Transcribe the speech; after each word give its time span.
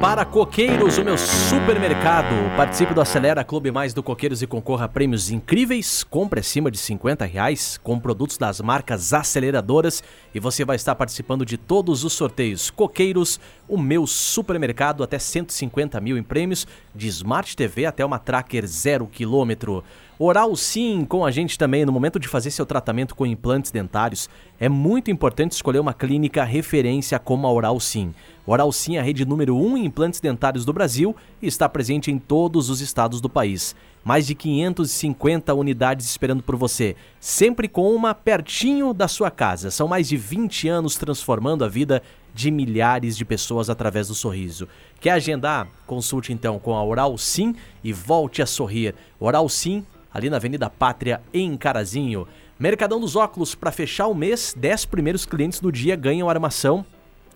Para 0.00 0.24
Coqueiros, 0.24 0.96
o 0.96 1.04
meu 1.04 1.18
supermercado. 1.18 2.34
Participe 2.56 2.94
do 2.94 3.02
Acelera 3.02 3.44
Clube 3.44 3.70
Mais 3.70 3.92
do 3.92 4.02
Coqueiros 4.02 4.40
e 4.40 4.46
concorra 4.46 4.86
a 4.86 4.88
prêmios 4.88 5.30
incríveis. 5.30 6.02
Compre 6.02 6.40
acima 6.40 6.70
de 6.70 6.78
50 6.78 7.26
reais 7.26 7.78
com 7.82 8.00
produtos 8.00 8.38
das 8.38 8.62
marcas 8.62 9.12
aceleradoras 9.12 10.02
e 10.34 10.40
você 10.40 10.64
vai 10.64 10.76
estar 10.76 10.94
participando 10.94 11.44
de 11.44 11.58
todos 11.58 12.02
os 12.02 12.14
sorteios. 12.14 12.70
Coqueiros, 12.70 13.38
o 13.68 13.76
meu 13.76 14.06
supermercado, 14.06 15.04
até 15.04 15.18
150 15.18 16.00
mil 16.00 16.16
em 16.16 16.22
prêmios, 16.22 16.66
de 16.94 17.06
Smart 17.06 17.54
TV 17.54 17.84
até 17.84 18.02
uma 18.02 18.18
Tracker 18.18 18.66
zero 18.66 19.06
quilômetro. 19.06 19.84
Oral 20.22 20.54
Sim 20.54 21.06
com 21.06 21.24
a 21.24 21.30
gente 21.30 21.56
também 21.56 21.86
no 21.86 21.92
momento 21.92 22.20
de 22.20 22.28
fazer 22.28 22.50
seu 22.50 22.66
tratamento 22.66 23.14
com 23.14 23.24
implantes 23.24 23.70
dentários. 23.70 24.28
É 24.58 24.68
muito 24.68 25.10
importante 25.10 25.52
escolher 25.52 25.78
uma 25.78 25.94
clínica 25.94 26.44
referência 26.44 27.18
como 27.18 27.46
a 27.46 27.50
Oral 27.50 27.80
Sim. 27.80 28.12
Oral 28.46 28.70
Sim 28.70 28.98
é 28.98 29.00
a 29.00 29.02
rede 29.02 29.24
número 29.24 29.56
1 29.56 29.66
um 29.66 29.78
em 29.78 29.86
implantes 29.86 30.20
dentários 30.20 30.66
do 30.66 30.74
Brasil 30.74 31.16
e 31.40 31.46
está 31.46 31.66
presente 31.70 32.10
em 32.10 32.18
todos 32.18 32.68
os 32.68 32.82
estados 32.82 33.18
do 33.18 33.30
país. 33.30 33.74
Mais 34.04 34.26
de 34.26 34.34
550 34.34 35.54
unidades 35.54 36.04
esperando 36.04 36.42
por 36.42 36.54
você, 36.54 36.96
sempre 37.18 37.66
com 37.66 37.90
uma 37.90 38.14
pertinho 38.14 38.92
da 38.92 39.08
sua 39.08 39.30
casa. 39.30 39.70
São 39.70 39.88
mais 39.88 40.06
de 40.06 40.18
20 40.18 40.68
anos 40.68 40.96
transformando 40.96 41.64
a 41.64 41.68
vida 41.68 42.02
de 42.34 42.50
milhares 42.50 43.16
de 43.16 43.24
pessoas 43.24 43.70
através 43.70 44.08
do 44.08 44.14
sorriso. 44.14 44.68
Quer 45.00 45.12
agendar? 45.12 45.66
Consulte 45.86 46.30
então 46.30 46.58
com 46.58 46.74
a 46.74 46.84
Oral 46.84 47.16
Sim 47.16 47.54
e 47.82 47.90
volte 47.90 48.42
a 48.42 48.46
sorrir. 48.46 48.94
Oral 49.18 49.48
Sim 49.48 49.82
ali 50.12 50.30
na 50.30 50.36
Avenida 50.36 50.68
Pátria, 50.68 51.20
em 51.32 51.56
Carazinho. 51.56 52.26
Mercadão 52.58 53.00
dos 53.00 53.16
Óculos, 53.16 53.54
para 53.54 53.72
fechar 53.72 54.06
o 54.06 54.14
mês, 54.14 54.54
10 54.56 54.84
primeiros 54.86 55.24
clientes 55.24 55.60
do 55.60 55.72
dia 55.72 55.96
ganham 55.96 56.28
armação 56.28 56.84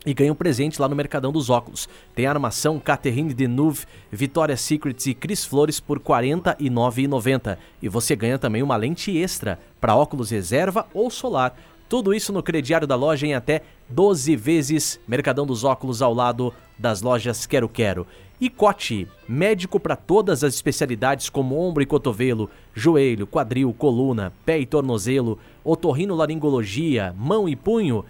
e 0.05 0.13
ganham 0.13 0.35
presente 0.35 0.81
lá 0.81 0.89
no 0.89 0.95
Mercadão 0.95 1.33
dos 1.33 1.49
Óculos. 1.49 1.89
Tem 2.15 2.27
armação 2.27 2.79
Catherine 2.79 3.33
Deneuve, 3.33 3.87
Vitória 4.13 4.57
Secrets 4.57 5.07
e 5.07 5.15
Cris 5.15 5.45
Flores 5.45 5.81
por 5.81 5.99
R$ 5.99 6.05
49,90. 6.05 7.57
E 7.81 7.89
você 7.89 8.15
ganha 8.15 8.39
também 8.39 8.63
uma 8.63 8.77
lente 8.77 9.17
extra 9.17 9.59
para 9.81 9.97
óculos 9.97 10.31
reserva 10.31 10.87
ou 10.93 11.11
solar. 11.11 11.57
Tudo 11.89 12.15
isso 12.15 12.33
no 12.33 12.43
crediário 12.43 12.87
da 12.87 12.97
loja 12.97 13.27
em 13.27 13.35
até 13.35 13.63
12 13.89 14.35
vezes. 14.37 15.01
Mercadão 15.07 15.47
dos 15.47 15.65
Óculos 15.65 16.03
ao 16.03 16.15
lado 16.15 16.53
das 16.79 17.03
lojas 17.03 17.47
Quero 17.47 17.69
Quero. 17.69 18.07
E 18.41 18.51
Cote, 18.51 19.07
médico 19.29 19.79
para 19.79 19.95
todas 19.95 20.43
as 20.43 20.55
especialidades 20.55 21.29
como 21.29 21.59
ombro 21.59 21.83
e 21.83 21.87
cotovelo, 21.87 22.51
joelho, 22.75 23.27
quadril, 23.27 23.73
coluna, 23.73 24.33
pé 24.45 24.59
e 24.59 24.67
tornozelo, 24.67 25.39
otorrinolaringologia, 25.63 27.15
mão 27.17 27.49
e 27.49 27.55
punho. 27.55 28.05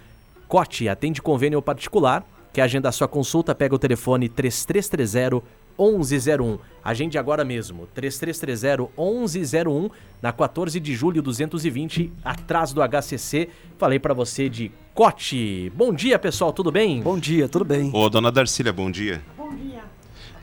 Cote 0.47 0.89
atende 0.89 1.21
convênio 1.21 1.61
particular. 1.61 2.25
Quer 2.51 2.63
agendar 2.63 2.93
sua 2.93 3.07
consulta? 3.07 3.53
Pega 3.53 3.75
o 3.75 3.79
telefone 3.79 4.29
3330 4.29 5.43
1101. 5.77 6.57
Agende 6.83 7.17
agora 7.17 7.43
mesmo, 7.43 7.87
3330 7.93 8.91
1101, 8.97 9.89
na 10.21 10.31
14 10.31 10.79
de 10.79 10.93
julho 10.93 11.21
220, 11.21 12.11
atrás 12.23 12.71
do 12.73 12.81
HCC. 12.81 13.49
Falei 13.77 13.97
para 13.99 14.13
você 14.13 14.47
de 14.47 14.71
Cote. 14.93 15.71
Bom 15.75 15.93
dia, 15.93 16.17
pessoal, 16.19 16.53
tudo 16.53 16.71
bem? 16.71 17.01
Bom 17.01 17.17
dia, 17.17 17.49
tudo 17.49 17.65
bem. 17.65 17.89
Ô, 17.93 18.07
dona 18.09 18.31
Darcília, 18.31 18.71
bom 18.71 18.89
dia. 18.89 19.21
Bom 19.35 19.53
dia. 19.55 19.83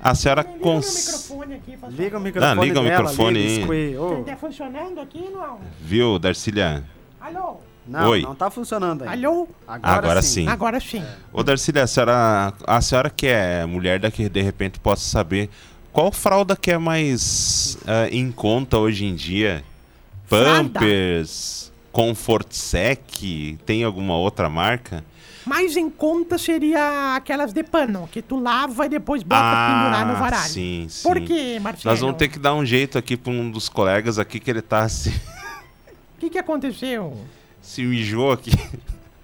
A 0.03 0.15
senhora 0.15 0.43
Liga 0.43 0.59
cons... 0.59 0.85
o 0.85 1.13
microfone 1.13 1.55
aqui, 1.55 1.77
faz 1.77 1.95
Liga 1.95 2.19
o 2.19 2.21
microfone 2.21 2.61
liga 2.61 2.81
o 2.81 2.83
dela, 2.83 2.99
microfone 2.99 3.59
liga. 3.69 4.03
Ô, 4.03 4.25
Tá 4.25 4.37
funcionando 4.37 5.01
aqui, 5.01 5.29
não? 5.31 5.61
Viu, 5.81 6.19
Darcília? 6.19 6.85
Alô? 7.21 7.61
Não, 7.93 8.09
Oi. 8.09 8.23
não 8.23 8.35
tá 8.35 8.51
funcionando 8.51 9.03
ainda. 9.03 9.29
Alô? 9.29 9.47
Agora 9.69 10.23
sim. 10.23 10.49
Agora 10.49 10.81
sim. 10.81 11.05
Ô, 11.31 11.43
Darcília, 11.43 11.83
a 11.83 11.87
senhora, 11.87 12.55
a 12.67 12.81
senhora 12.81 13.11
que 13.11 13.27
é 13.27 13.67
mulher 13.67 14.01
daqui, 14.01 14.31
de 14.31 14.41
repente 14.41 14.81
possa 14.81 15.05
saber 15.05 15.51
qual 15.93 16.11
fralda 16.11 16.57
que 16.57 16.71
é 16.71 16.79
mais 16.79 17.77
ah, 17.87 18.09
em 18.11 18.33
conta 18.33 18.79
hoje 18.79 19.05
em 19.05 19.15
dia? 19.15 19.63
Fralda? 20.25 20.81
Pampers, 20.81 21.71
Comfort 21.93 22.51
Sec, 22.53 23.59
tem 23.67 23.85
alguma 23.85 24.17
outra 24.17 24.49
marca? 24.49 25.05
Mais 25.45 25.77
em 25.77 25.91
conta 25.91 26.39
seria 26.39 27.15
aquelas 27.15 27.53
de 27.53 27.63
pano, 27.63 28.09
que 28.11 28.23
tu 28.23 28.41
lava 28.41 28.87
e 28.87 28.89
depois 28.89 29.23
bota 29.23 29.43
pendurar 29.43 30.07
no 30.07 30.15
varal. 30.15 30.41
Ah, 30.41 30.45
sim, 30.45 30.87
sim. 30.89 31.03
Por 31.03 31.21
quê, 31.21 31.59
Marcelo? 31.61 31.93
Nós 31.93 32.01
vamos 32.01 32.17
ter 32.17 32.29
que 32.29 32.39
dar 32.39 32.55
um 32.55 32.65
jeito 32.65 32.97
aqui 32.97 33.19
para 33.19 33.33
um 33.33 33.51
dos 33.51 33.69
colegas 33.69 34.19
aqui 34.19 34.41
que 34.41 34.51
ele 34.51 34.63
tá 34.63 34.89
se, 34.89 35.11
O 35.11 36.21
que, 36.21 36.31
que 36.31 36.39
aconteceu? 36.39 37.19
Se 37.63 37.83
mijou 37.85 38.31
aqui. 38.33 38.51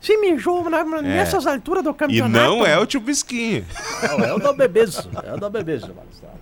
Se 0.00 0.16
mijou 0.16 0.70
na- 0.70 0.84
nessas 1.02 1.46
alturas 1.46 1.82
do 1.84 1.90
É. 1.90 1.92
E 1.92 1.96
campeonato. 1.96 2.44
não 2.46 2.64
é 2.64 2.78
o 2.78 2.86
tio 2.86 3.00
Bisquinho. 3.00 3.66
Não, 4.02 4.24
é 4.24 4.32
o 4.32 4.38
da 4.38 4.52
Bebeso. 4.52 5.10
É 5.24 5.34
o 5.34 5.36
da 5.38 5.50
Bebeso, 5.50 5.92
Marcelo. 5.92 6.38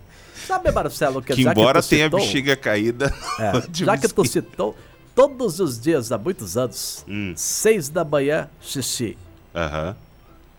Sabe, 0.47 0.71
Marcelo, 0.71 1.23
que, 1.23 1.35
Que 1.35 1.43
já 1.43 1.51
embora 1.51 1.83
tu 1.83 1.89
tenha 1.89 2.05
citou- 2.05 2.21
bexiga 2.21 2.55
caída. 2.57 3.13
É, 3.41 3.53
já 3.73 3.97
que 3.99 4.07
tu 4.07 4.25
citou, 4.25 4.77
todos 5.15 5.59
os 5.59 5.81
dias 5.81 6.13
há 6.13 6.19
muitos 6.19 6.57
anos, 6.57 7.05
Hum. 7.09 7.33
seis 7.35 7.89
da 7.89 8.05
manhã, 8.05 8.49
xixi. 8.61 9.17
Aham. 9.55 9.97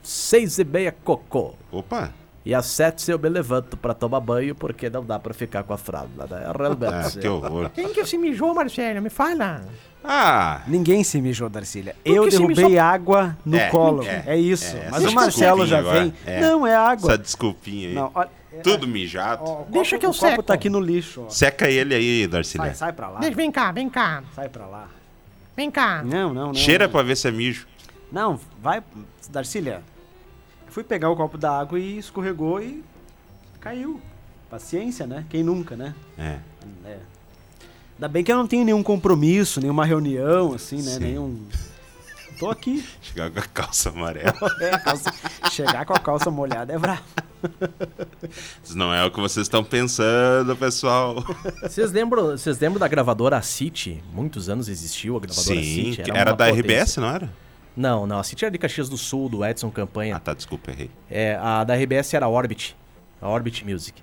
Seis 0.03 0.57
e 0.57 0.63
meia, 0.65 0.91
cocô. 1.03 1.53
Opa. 1.71 2.11
E 2.47 2.53
às 2.55 2.65
sete 2.67 3.11
eu 3.11 3.19
me 3.19 3.27
levanto 3.27 3.75
pra 3.75 3.93
tomar 3.93 4.21
banho, 4.21 4.55
porque 4.55 4.89
não 4.89 5.03
dá 5.03 5.19
pra 5.19 5.33
ficar 5.33 5.63
com 5.63 5.73
a 5.73 5.77
fralda, 5.77 6.25
né? 6.27 6.49
Realmente. 6.57 7.17
Ah, 7.17 7.19
que 7.19 7.27
horror. 7.27 7.69
Quem 7.71 7.89
que 7.89 8.05
se 8.05 8.17
mijou, 8.17 8.55
Marcelo? 8.55 9.01
Me 9.01 9.09
fala. 9.09 9.65
Ah, 10.01 10.61
Ninguém 10.65 11.03
se 11.03 11.19
mijou, 11.19 11.49
Darcília. 11.49 11.93
Por 12.05 12.09
Eu 12.15 12.29
derrubei 12.29 12.63
mijou? 12.63 12.79
água 12.81 13.37
no 13.45 13.57
É, 13.57 13.69
colo. 13.69 14.01
é, 14.03 14.23
É, 14.27 14.37
isso. 14.37 14.77
é, 14.77 14.87
Mas 14.89 15.03
o 15.03 15.11
Marcelo 15.11 15.65
já 15.65 15.81
desculpinha 15.81 16.03
vem. 16.05 16.13
agora, 16.21 16.37
é. 16.37 16.39
Não, 16.49 16.67
é 16.67 16.73
água. 16.75 17.09
essa 17.11 17.17
desculpinha 17.17 17.89
aí. 17.89 17.93
Não, 17.95 18.11
olha. 18.15 18.29
Tudo 18.63 18.87
mijado. 18.87 19.43
ó, 19.43 19.61
o 19.63 19.65
Deixa 19.65 19.97
copo- 19.97 19.99
que 19.99 20.05
eu 20.05 20.09
O 20.11 20.13
copo 20.13 20.27
seco. 20.29 20.43
tá 20.43 20.53
aqui 20.53 20.69
no 20.69 20.79
lixo, 20.79 21.25
ó. 21.27 21.29
Seca 21.29 21.69
ele 21.69 21.93
aí, 21.93 22.25
Darcília. 22.27 22.67
Sai, 22.67 22.75
sai 22.75 22.93
pra 22.93 23.09
lá. 23.09 23.19
Deixa, 23.19 23.35
vem 23.35 23.51
cá, 23.51 23.71
vem 23.73 23.89
cá. 23.89 24.23
Sai 24.33 24.47
pra 24.47 24.65
lá. 24.67 24.87
Vem 25.55 25.69
cá. 25.69 26.01
Não, 26.01 26.33
não, 26.33 26.47
não. 26.47 26.53
Cheira 26.53 26.85
não. 26.85 26.91
pra 26.93 27.03
ver 27.03 27.17
se 27.17 27.27
é 27.27 27.31
mijo. 27.31 27.67
Não, 28.09 28.39
vai. 28.63 28.81
Darcília. 29.29 29.81
Fui 30.69 30.83
pegar 30.83 31.09
o 31.09 31.15
copo 31.15 31.37
da 31.37 31.59
água 31.59 31.79
e 31.79 31.97
escorregou 31.97 32.61
e 32.61 32.83
caiu. 33.59 33.99
Paciência, 34.49 35.05
né? 35.05 35.25
Quem 35.29 35.43
nunca, 35.43 35.75
né? 35.75 35.93
É. 36.17 36.37
É. 36.85 36.97
Ainda 37.95 38.07
bem 38.07 38.23
que 38.23 38.31
eu 38.31 38.37
não 38.37 38.47
tenho 38.47 38.63
nenhum 38.63 38.83
compromisso, 38.83 39.59
nenhuma 39.59 39.85
reunião, 39.85 40.53
assim, 40.53 40.77
né? 40.77 40.91
Sim. 40.93 40.99
Nenhum. 40.99 41.43
Tô 42.39 42.49
aqui. 42.49 42.85
Chegar 43.01 43.31
com 43.31 43.39
a 43.39 43.43
calça 43.43 43.89
amarela. 43.89 44.33
É, 44.61 44.77
calça- 44.77 45.13
Chegar 45.51 45.85
com 45.85 45.93
a 45.93 45.99
calça 45.99 46.29
molhada 46.29 46.71
é 46.73 46.77
brabo. 46.77 47.01
Isso 48.63 48.77
não 48.77 48.93
é 48.93 49.03
o 49.05 49.11
que 49.11 49.19
vocês 49.19 49.45
estão 49.45 49.63
pensando, 49.63 50.55
pessoal. 50.55 51.23
Vocês 51.61 51.91
lembram, 51.91 52.31
vocês 52.37 52.59
lembram 52.59 52.79
da 52.79 52.87
gravadora 52.87 53.41
City? 53.41 54.03
Muitos 54.13 54.47
anos 54.49 54.69
existiu 54.69 55.17
a 55.17 55.19
gravadora 55.19 55.55
Sim, 55.55 55.93
City. 55.93 56.01
era, 56.11 56.31
uma 56.31 56.37
da 56.37 56.45
potência. 56.47 56.61
RBS, 56.61 56.97
não 56.97 57.09
era? 57.09 57.29
Não, 57.77 58.07
não. 58.07 58.17
A 58.19 58.23
City 58.23 58.43
era 58.43 58.51
de 58.51 58.57
Caxias 58.57 58.89
do 58.89 58.97
Sul, 58.97 59.29
do 59.29 59.45
Edson 59.45 59.69
Campanha. 59.69 60.15
Ah, 60.15 60.19
tá, 60.19 60.33
desculpa, 60.33 60.71
errei. 60.71 60.89
É, 61.09 61.35
a 61.39 61.63
da 61.63 61.75
RBS 61.75 62.13
era 62.15 62.25
a 62.25 62.29
Orbit, 62.29 62.75
a 63.21 63.29
Orbit 63.29 63.63
Music. 63.63 64.01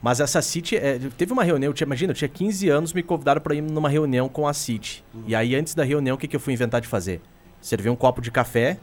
Mas 0.00 0.20
essa 0.20 0.40
City, 0.40 0.76
é, 0.76 1.00
teve 1.18 1.32
uma 1.32 1.42
reunião, 1.42 1.70
eu 1.70 1.74
tinha, 1.74 1.86
imagina, 1.86 2.12
eu 2.12 2.14
tinha 2.14 2.28
15 2.28 2.68
anos, 2.68 2.92
me 2.92 3.02
convidaram 3.02 3.40
pra 3.40 3.54
ir 3.54 3.60
numa 3.62 3.88
reunião 3.88 4.28
com 4.28 4.46
a 4.46 4.54
City. 4.54 5.02
E 5.26 5.34
aí, 5.34 5.56
antes 5.56 5.74
da 5.74 5.82
reunião, 5.82 6.14
o 6.14 6.18
que, 6.18 6.28
que 6.28 6.36
eu 6.36 6.40
fui 6.40 6.52
inventar 6.52 6.80
de 6.80 6.86
fazer? 6.86 7.20
Servi 7.60 7.90
um 7.90 7.96
copo 7.96 8.20
de 8.20 8.30
café 8.30 8.78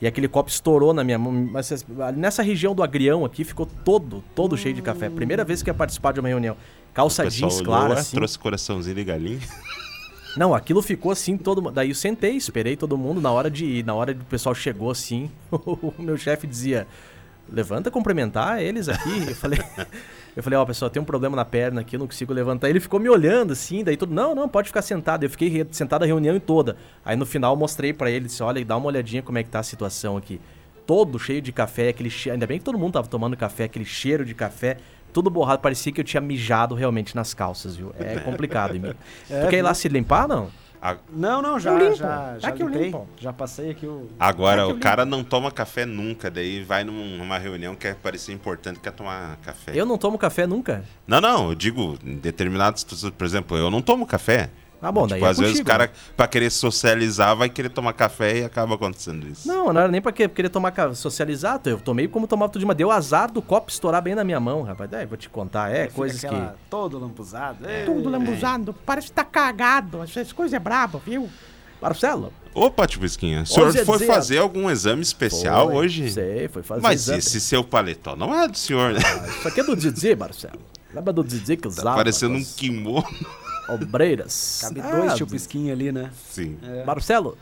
e 0.00 0.06
aquele 0.08 0.26
copo 0.26 0.50
estourou 0.50 0.92
na 0.92 1.04
minha 1.04 1.18
mão. 1.18 1.30
Mas 1.32 1.70
as- 1.70 1.86
nessa 2.16 2.42
região 2.42 2.74
do 2.74 2.82
agrião 2.82 3.24
aqui, 3.24 3.44
ficou 3.44 3.66
todo, 3.66 4.24
todo 4.34 4.56
cheio 4.56 4.74
de 4.74 4.82
café. 4.82 5.08
Primeira 5.08 5.44
vez 5.44 5.62
que 5.62 5.70
eu 5.70 5.72
ia 5.72 5.78
participar 5.78 6.12
de 6.12 6.18
uma 6.18 6.28
reunião. 6.28 6.56
Calça 6.92 7.22
jeans, 7.30 7.60
é, 7.60 8.00
assim. 8.00 8.16
trouxe 8.16 8.38
coraçãozinho 8.38 8.96
de 8.96 9.04
galinha. 9.04 9.38
Não, 10.36 10.54
aquilo 10.54 10.82
ficou 10.82 11.12
assim, 11.12 11.36
todo. 11.36 11.70
Daí 11.70 11.90
eu 11.90 11.94
sentei, 11.94 12.36
esperei 12.36 12.76
todo 12.76 12.98
mundo. 12.98 13.20
Na 13.20 13.30
hora 13.30 13.50
de 13.50 13.82
na 13.82 13.94
hora 13.94 14.12
que 14.14 14.20
o 14.20 14.24
pessoal 14.24 14.54
chegou 14.54 14.90
assim, 14.90 15.30
o 15.50 15.94
meu 15.98 16.16
chefe 16.16 16.46
dizia: 16.46 16.86
Levanta 17.50 17.90
cumprimentar 17.90 18.62
eles 18.62 18.88
aqui. 18.88 19.28
Eu 19.28 19.34
falei. 19.34 19.58
Eu 20.36 20.42
falei, 20.42 20.58
ó, 20.58 20.64
pessoal, 20.66 20.90
tem 20.90 21.00
um 21.00 21.04
problema 21.04 21.36
na 21.36 21.44
perna 21.44 21.82
aqui, 21.82 21.94
eu 21.94 22.00
não 22.00 22.08
consigo 22.08 22.32
levantar. 22.32 22.68
Ele 22.68 22.80
ficou 22.80 22.98
me 22.98 23.08
olhando 23.08 23.52
assim, 23.52 23.84
daí 23.84 23.96
tudo, 23.96 24.12
não, 24.12 24.34
não, 24.34 24.48
pode 24.48 24.66
ficar 24.66 24.82
sentado. 24.82 25.22
Eu 25.22 25.30
fiquei 25.30 25.64
sentado 25.70 26.02
a 26.02 26.06
reunião 26.06 26.40
toda. 26.40 26.76
Aí 27.04 27.16
no 27.16 27.24
final 27.24 27.54
mostrei 27.54 27.92
pra 27.92 28.10
ele, 28.10 28.26
disse, 28.26 28.42
olha, 28.42 28.64
dá 28.64 28.76
uma 28.76 28.86
olhadinha 28.86 29.22
como 29.22 29.38
é 29.38 29.44
que 29.44 29.50
tá 29.50 29.60
a 29.60 29.62
situação 29.62 30.16
aqui. 30.16 30.40
Todo 30.84 31.20
cheio 31.20 31.40
de 31.40 31.52
café, 31.52 31.90
aquele 31.90 32.10
cheiro, 32.10 32.34
ainda 32.34 32.48
bem 32.48 32.58
que 32.58 32.64
todo 32.64 32.76
mundo 32.76 32.94
tava 32.94 33.06
tomando 33.06 33.36
café, 33.36 33.62
aquele 33.62 33.84
cheiro 33.84 34.24
de 34.24 34.34
café 34.34 34.78
tudo 35.14 35.30
borrado. 35.30 35.62
Parecia 35.62 35.90
que 35.92 36.00
eu 36.00 36.04
tinha 36.04 36.20
mijado 36.20 36.74
realmente 36.74 37.14
nas 37.16 37.32
calças, 37.32 37.76
viu? 37.76 37.94
É 37.98 38.18
complicado, 38.18 38.74
Emílio. 38.76 38.96
É, 39.30 39.44
tu 39.44 39.48
quer 39.48 39.58
ir 39.58 39.62
lá 39.62 39.72
se 39.72 39.88
limpar, 39.88 40.28
não? 40.28 40.48
A- 40.82 40.96
Não, 41.10 41.40
não, 41.40 41.58
já, 41.58 41.72
limpo. 41.72 41.94
já, 41.94 42.34
já 42.38 42.48
Tá 42.50 42.52
que 42.52 42.62
eu 42.62 42.68
limpei. 42.68 42.86
limpo. 42.88 43.08
Já 43.18 43.32
passei 43.32 43.70
aqui 43.70 43.86
o... 43.86 44.06
Agora, 44.20 44.60
É 44.60 44.64
eu 44.64 44.70
o 44.70 44.78
cara 44.78 45.06
não 45.06 45.24
toma 45.24 45.50
café 45.50 45.86
nunca, 45.86 46.30
daí 46.30 46.62
vai 46.62 46.84
num- 46.84 47.16
numa 47.16 47.38
reunião 47.38 47.74
que 47.74 47.86
é 47.86 47.94
parecer 47.94 48.32
importante, 48.34 48.80
quer 48.80 48.92
tomar 48.92 49.36
café. 49.38 49.72
Eu 49.74 49.86
não 49.86 49.96
tomo 49.96 50.18
café 50.18 50.46
nunca. 50.46 50.84
Não, 51.06 51.22
não, 51.22 51.48
eu 51.48 51.54
digo, 51.54 51.96
em 52.04 52.16
determinadas 52.16 52.80
situações, 52.80 53.14
por 53.16 53.24
exemplo, 53.24 53.56
eu 53.56 53.70
não 53.70 53.80
tomo 53.80 54.04
café. 54.06 54.50
Ah, 54.86 54.92
bom, 54.92 55.06
daí 55.06 55.18
tipo, 55.18 55.26
é 55.26 55.30
às 55.30 55.38
vezes 55.38 55.54
o 55.54 55.58
contigo, 55.58 55.70
cara, 55.70 55.84
né? 55.86 55.90
pra 56.16 56.26
querer 56.28 56.50
socializar, 56.50 57.34
vai 57.36 57.48
querer 57.48 57.68
tomar 57.70 57.92
café 57.94 58.38
e 58.40 58.44
acaba 58.44 58.74
acontecendo 58.74 59.26
isso. 59.26 59.48
Não, 59.48 59.72
não 59.72 59.80
era 59.80 59.90
nem 59.90 60.00
pra 60.02 60.12
que- 60.12 60.28
querer 60.28 60.48
tomar 60.48 60.72
socializar. 60.94 61.60
Eu 61.64 61.78
tomei 61.80 62.06
como 62.08 62.26
tomava 62.26 62.50
tudo 62.52 62.60
de 62.60 62.64
uma. 62.64 62.74
Deu 62.74 62.90
azar 62.90 63.30
do 63.32 63.40
copo 63.40 63.70
estourar 63.70 64.02
bem 64.02 64.14
na 64.14 64.22
minha 64.24 64.38
mão, 64.40 64.62
rapaz. 64.62 64.92
É, 64.92 65.06
vou 65.06 65.16
te 65.16 65.28
contar. 65.28 65.70
É, 65.74 65.86
coisas 65.86 66.24
aquela- 66.24 66.48
que. 66.48 66.54
Todo 66.68 66.98
lampuzado. 66.98 67.66
É. 67.68 67.84
Tudo 67.84 68.08
lambuzado, 68.10 68.74
parece 68.84 69.06
que 69.08 69.12
tá 69.14 69.24
cagado. 69.24 70.02
Essas 70.02 70.32
coisas 70.32 70.52
é 70.52 70.58
brabo, 70.58 71.00
viu? 71.04 71.28
Marcelo. 71.80 72.32
Opa, 72.54 72.86
Tibisquinha, 72.86 73.42
o 73.42 73.46
senhor 73.46 73.74
é 73.76 73.84
foi 73.84 73.98
dia- 73.98 74.06
fazer 74.06 74.38
algum 74.38 74.70
exame 74.70 75.02
especial 75.02 75.66
Foi, 75.66 75.76
hoje? 75.76 76.10
Sei, 76.10 76.48
foi 76.48 76.62
fazer 76.62 76.80
Mas 76.82 77.00
exame. 77.02 77.18
esse 77.18 77.40
seu 77.40 77.64
paletó 77.64 78.14
não 78.14 78.34
é 78.34 78.46
do 78.46 78.56
senhor, 78.56 78.92
né? 78.92 79.00
Isso 79.28 79.48
aqui 79.48 79.60
é 79.60 79.64
do 79.64 79.74
Didi, 79.76 80.14
Marcelo. 80.14 80.60
Lembra 80.94 81.12
do 81.12 81.24
Didi 81.24 81.56
que 81.56 81.66
usava? 81.66 81.90
Tá 81.90 81.96
parecendo 81.96 82.34
um 82.36 82.38
as 82.38 82.54
kimono. 82.54 83.04
Ombreiras. 83.68 84.58
Cabe 84.62 84.80
Ah, 84.80 84.90
dois 84.90 85.12
do- 85.12 85.18
chupisquinhos 85.18 85.72
ali, 85.72 85.90
né? 85.92 86.10
Sim. 86.30 86.58
Marcelo, 86.86 87.36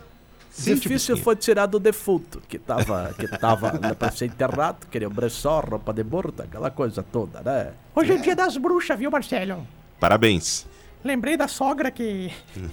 Sim, 0.51 0.75
difícil 0.75 1.17
foi 1.17 1.35
tirar 1.35 1.67
do 1.67 1.81
defunto, 1.81 2.41
que 2.49 2.59
tava, 2.59 3.15
que 3.19 3.27
tava 3.27 3.73
né, 3.73 3.95
pra 3.95 4.11
ser 4.11 4.27
enterrado, 4.27 4.87
queria 4.91 5.09
um 5.09 5.13
brechó, 5.13 5.61
roupa 5.61 5.93
de 5.95 6.05
morto, 6.05 6.43
aquela 6.43 6.71
coisa 6.71 7.03
toda, 7.03 7.41
né? 7.41 7.73
Hoje 7.95 8.13
é 8.13 8.17
dia 8.19 8.37
das 8.37 8.57
bruxas, 8.59 8.99
viu, 8.99 9.11
Marcelo? 9.11 9.67
Parabéns. 9.99 10.67
Lembrei 11.03 11.37
da 11.37 11.49
sogra 11.49 11.91
que. 11.91 12.31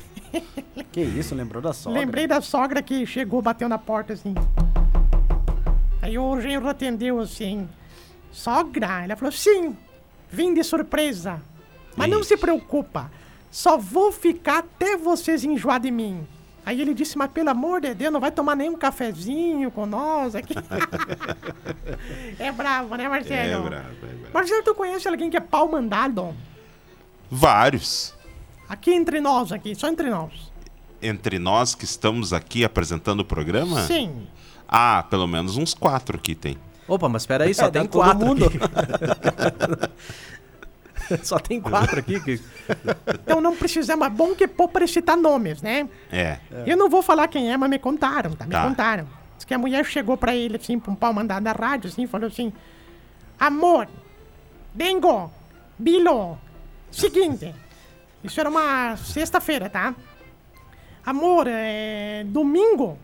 Que 0.92 1.02
isso, 1.02 1.34
lembrou 1.34 1.62
da 1.62 1.74
sogra? 1.74 2.00
Lembrei 2.00 2.28
da 2.28 2.40
sogra 2.42 2.82
que 2.84 3.06
chegou, 3.06 3.42
bateu 3.42 3.68
na 3.70 3.78
porta 3.80 4.14
assim. 4.14 4.34
Aí 6.02 6.18
o 6.18 6.40
genro 6.42 6.68
atendeu 6.68 7.20
assim. 7.20 7.68
Sogra? 8.32 9.04
Ela 9.04 9.16
falou: 9.16 9.32
sim, 9.32 9.76
vim 10.30 10.54
de 10.54 10.64
surpresa. 10.64 11.42
Mas 11.96 12.10
não 12.10 12.24
se 12.24 12.38
preocupa, 12.38 13.12
só 13.52 13.78
vou 13.78 14.12
ficar 14.12 14.60
até 14.60 14.96
vocês 14.98 15.44
enjoar 15.44 15.80
de 15.80 15.92
mim. 15.92 16.26
Aí 16.66 16.80
ele 16.82 16.94
disse: 16.94 17.18
Mas 17.18 17.32
pelo 17.32 17.50
amor 17.50 17.82
de 17.82 17.94
Deus, 17.94 18.12
não 18.14 18.20
vai 18.20 18.32
tomar 18.32 18.56
nenhum 18.56 18.76
cafezinho 18.78 19.72
com 19.72 19.86
nós 19.86 20.36
aqui. 20.36 20.54
é 22.38 22.52
bravo, 22.52 22.96
né, 22.96 23.06
É, 23.06 23.10
Marcelo? 23.10 23.64
bravo, 23.64 23.88
é 23.88 24.06
bravo. 24.08 24.34
Marcelo, 24.34 24.64
tu 24.64 24.76
conhece 24.76 25.08
alguém 25.08 25.30
que 25.30 25.38
é 25.38 25.40
pau 25.40 25.70
mandado? 25.72 26.36
Vários. 27.32 28.14
Aqui 28.68 28.92
entre 28.94 29.20
nós, 29.20 29.52
aqui, 29.52 29.74
só 29.74 29.88
entre 29.88 30.10
nós. 30.10 30.32
Entre 31.02 31.40
nós 31.40 31.74
que 31.74 31.86
estamos 31.86 32.34
aqui 32.34 32.64
apresentando 32.64 33.22
o 33.22 33.26
programa? 33.26 33.82
Sim. 33.84 34.28
Ah, 34.68 35.04
pelo 35.10 35.26
menos 35.28 35.58
uns 35.58 35.74
quatro 35.74 36.18
aqui 36.18 36.36
tem. 36.36 36.58
Opa, 36.88 37.08
mas 37.10 37.26
peraí, 37.26 37.54
só 37.54 37.66
É, 37.66 37.72
tem 37.72 37.88
quatro 37.88 38.26
mundo. 38.26 38.46
só 41.24 41.40
tem 41.40 41.60
quatro 41.62 42.00
aqui. 42.00 42.20
Que... 42.20 42.40
Então 43.24 43.42
não 43.42 43.56
precisamos. 43.56 44.06
É 44.06 44.10
bom 44.10 44.34
que 44.36 44.48
pôr 44.48 44.68
para 44.68 44.86
citar 44.88 45.18
nomes, 45.18 45.62
né? 45.62 45.88
É. 46.12 46.38
Eu 46.66 46.78
não 46.78 46.90
vou 46.90 47.02
falar 47.02 47.28
quem 47.28 47.52
é, 47.52 47.58
mas 47.58 47.70
me 47.70 47.80
contaram, 47.80 48.32
tá? 48.34 48.46
Me 48.46 48.52
Tá. 48.52 48.68
contaram. 48.68 49.08
Diz 49.36 49.46
que 49.46 49.54
a 49.54 49.58
mulher 49.58 49.86
chegou 49.86 50.18
pra 50.18 50.36
ele, 50.36 50.58
assim, 50.58 50.78
pra 50.80 50.92
um 50.92 50.96
pau 50.96 51.14
mandado 51.14 51.44
da 51.44 51.52
rádio, 51.52 51.90
assim, 51.90 52.06
falou 52.08 52.28
assim: 52.28 52.52
Amor, 53.40 53.88
Dengo, 54.74 55.32
Bilo, 55.78 56.38
seguinte. 56.92 57.54
Isso 58.24 58.40
era 58.40 58.50
uma 58.50 58.98
sexta-feira, 58.98 59.70
tá? 59.70 59.96
Amor, 61.06 61.48
é. 61.48 62.24
Domingo, 62.28 62.98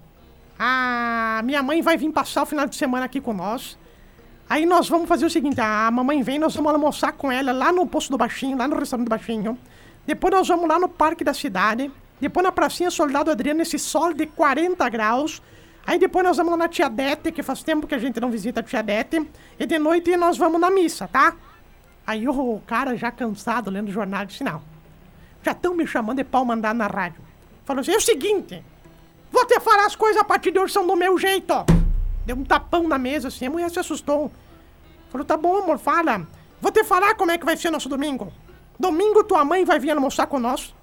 a 0.60 1.42
minha 1.44 1.63
mãe 1.63 1.81
vai 1.81 1.98
vir 1.98 2.12
passar 2.12 2.44
o 2.44 2.46
final 2.46 2.66
de 2.68 2.75
semana 2.75 3.06
aqui 3.06 3.22
com 3.22 3.34
nós. 3.34 3.78
Aí 4.50 4.65
nós 4.65 4.88
vamos 4.88 5.07
fazer 5.07 5.25
o 5.25 5.30
seguinte: 5.30 5.59
a 5.59 5.89
mamãe 5.92 6.21
vem, 6.21 6.39
nós 6.39 6.56
vamos 6.56 6.71
almoçar 6.71 7.12
com 7.13 7.31
ela 7.31 7.51
lá 7.51 7.71
no 7.71 7.88
Poço 7.88 8.12
do 8.12 8.18
Baixinho, 8.18 8.57
lá 8.57 8.68
no 8.68 8.77
restaurante 8.77 9.07
do 9.07 9.09
Baixinho. 9.09 9.57
Depois 10.06 10.33
nós 10.33 10.47
vamos 10.47 10.68
lá 10.68 10.80
no 10.80 10.88
Parque 10.88 11.24
da 11.24 11.33
Cidade. 11.33 11.92
Depois 12.19 12.44
na 12.44 12.51
Pracinha 12.51 12.89
Soldado 12.89 13.30
Adriano, 13.30 13.62
esse 13.62 13.77
sol 13.77 14.13
de 14.13 14.25
40 14.25 14.88
graus. 14.89 15.42
Aí 15.86 16.00
depois 16.00 16.25
nós 16.25 16.38
vamos 16.38 16.51
lá 16.51 16.57
na 16.57 16.68
Tia 16.68 16.89
Dete, 16.89 17.31
que 17.31 17.44
faz 17.44 17.62
tempo 17.62 17.86
que 17.86 17.94
a 17.94 17.97
gente 17.97 18.19
não 18.19 18.31
visita 18.31 18.62
a 18.62 18.63
Tia 18.63 18.81
Dete. 18.81 19.27
E 19.59 19.65
de 19.65 19.77
noite 19.77 20.15
nós 20.15 20.38
vamos 20.38 20.59
na 20.59 20.71
missa, 20.71 21.07
tá? 21.07 21.36
Aí 22.07 22.27
o 22.27 22.62
cara 22.65 22.95
já 22.95 23.12
cansado, 23.12 23.69
lendo 23.69 23.89
o 23.89 23.92
jornal, 23.92 24.25
disse: 24.25 24.44
Não, 24.44 24.62
já 25.44 25.51
estão 25.51 25.75
me 25.75 25.86
chamando 25.86 26.18
de 26.18 26.24
pau 26.24 26.45
mandado 26.45 26.77
na 26.77 26.88
rádio. 26.88 27.21
Falou 27.65 27.81
assim: 27.81 27.92
é 27.94 27.97
o 27.97 28.01
seguinte, 28.01 28.63
vou 29.31 29.45
te 29.45 29.59
falar 29.59 29.86
as 29.86 29.95
coisas 29.95 30.21
a 30.21 30.24
partir 30.24 30.51
de 30.51 30.59
hoje 30.59 30.74
são 30.74 30.88
do 30.88 30.95
meu 30.95 31.18
jeito. 31.18 31.53
Deu 32.25 32.36
um 32.36 32.44
tapão 32.44 32.88
na 32.88 32.98
mesa 32.98 33.27
assim, 33.27 33.45
a 33.45 33.50
mulher 33.50 33.69
se 33.69 33.80
assustou. 33.80 34.31
Falou: 35.10 35.25
tá 35.25 35.38
bom, 35.38 35.57
amor, 35.57 35.77
fala. 35.77 36.27
Vou 36.60 36.72
te 36.72 36.83
falar 36.83 37.16
como 37.16 37.31
é 37.31 37.38
que 37.38 37.45
vai 37.45 37.56
ser 37.56 37.69
nosso 37.69 37.88
domingo. 37.88 38.31
Domingo 38.80 39.24
tua 39.24 39.45
mãe 39.45 39.63
vai 39.63 39.80
vir 39.80 39.92
almoçar 39.92 40.27
com 40.27 40.39
nós. 40.39 40.74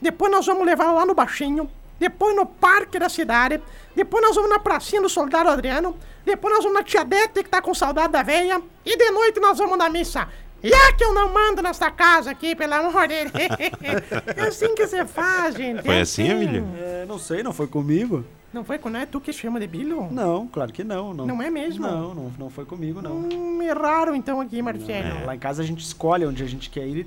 Depois 0.00 0.30
nós 0.30 0.46
vamos 0.46 0.64
levar 0.64 0.92
lá 0.92 1.04
no 1.04 1.14
baixinho. 1.14 1.70
Depois 1.98 2.34
no 2.34 2.46
parque 2.46 2.98
da 2.98 3.08
cidade. 3.08 3.60
Depois 3.94 4.24
nós 4.24 4.34
vamos 4.34 4.50
na 4.50 4.58
pracinha 4.58 5.02
do 5.02 5.08
soldado 5.08 5.50
Adriano. 5.50 5.96
Depois 6.24 6.54
nós 6.54 6.64
vamos 6.64 6.78
na 6.78 6.84
tia 6.84 7.04
Dete 7.04 7.42
que 7.42 7.48
tá 7.48 7.60
com 7.60 7.74
saudade 7.74 8.12
da 8.12 8.22
veia. 8.22 8.60
E 8.84 8.96
de 8.96 9.10
noite 9.10 9.40
nós 9.40 9.58
vamos 9.58 9.76
na 9.76 9.88
missa. 9.88 10.28
E 10.62 10.72
é 10.72 10.92
que 10.92 11.02
eu 11.02 11.14
não 11.14 11.32
mando 11.32 11.62
nessa 11.62 11.90
casa 11.90 12.30
aqui, 12.30 12.54
pelo 12.54 12.74
amor 12.74 13.08
de 13.08 13.24
Deus. 13.24 13.32
É 14.36 14.42
assim 14.42 14.74
que 14.74 14.86
você 14.86 15.06
faz, 15.06 15.54
gente. 15.54 15.82
Foi 15.82 15.96
é 15.96 16.00
assim, 16.02 16.28
Emílio? 16.28 16.66
É, 16.78 17.06
não 17.06 17.18
sei, 17.18 17.42
não 17.42 17.52
foi 17.52 17.66
comigo? 17.66 18.24
Não 18.52 18.64
foi 18.64 18.78
quando 18.78 18.96
é 18.96 19.06
tu 19.06 19.20
que 19.20 19.32
chama 19.32 19.60
de 19.60 19.66
Bilo? 19.66 20.08
Não, 20.10 20.46
claro 20.48 20.72
que 20.72 20.82
não. 20.82 21.14
Não, 21.14 21.26
Não 21.26 21.42
é 21.42 21.48
mesmo? 21.50 21.86
Não, 21.86 22.14
não, 22.14 22.32
não 22.38 22.50
foi 22.50 22.64
comigo, 22.64 23.00
não. 23.00 23.12
Hum, 23.12 23.62
erraram 23.62 24.14
então 24.14 24.40
aqui, 24.40 24.60
Marcelo. 24.60 25.24
Lá 25.24 25.34
em 25.36 25.38
casa 25.38 25.62
a 25.62 25.66
gente 25.66 25.80
escolhe 25.84 26.26
onde 26.26 26.42
a 26.42 26.46
gente 26.46 26.68
quer 26.68 26.86
ir 26.86 27.06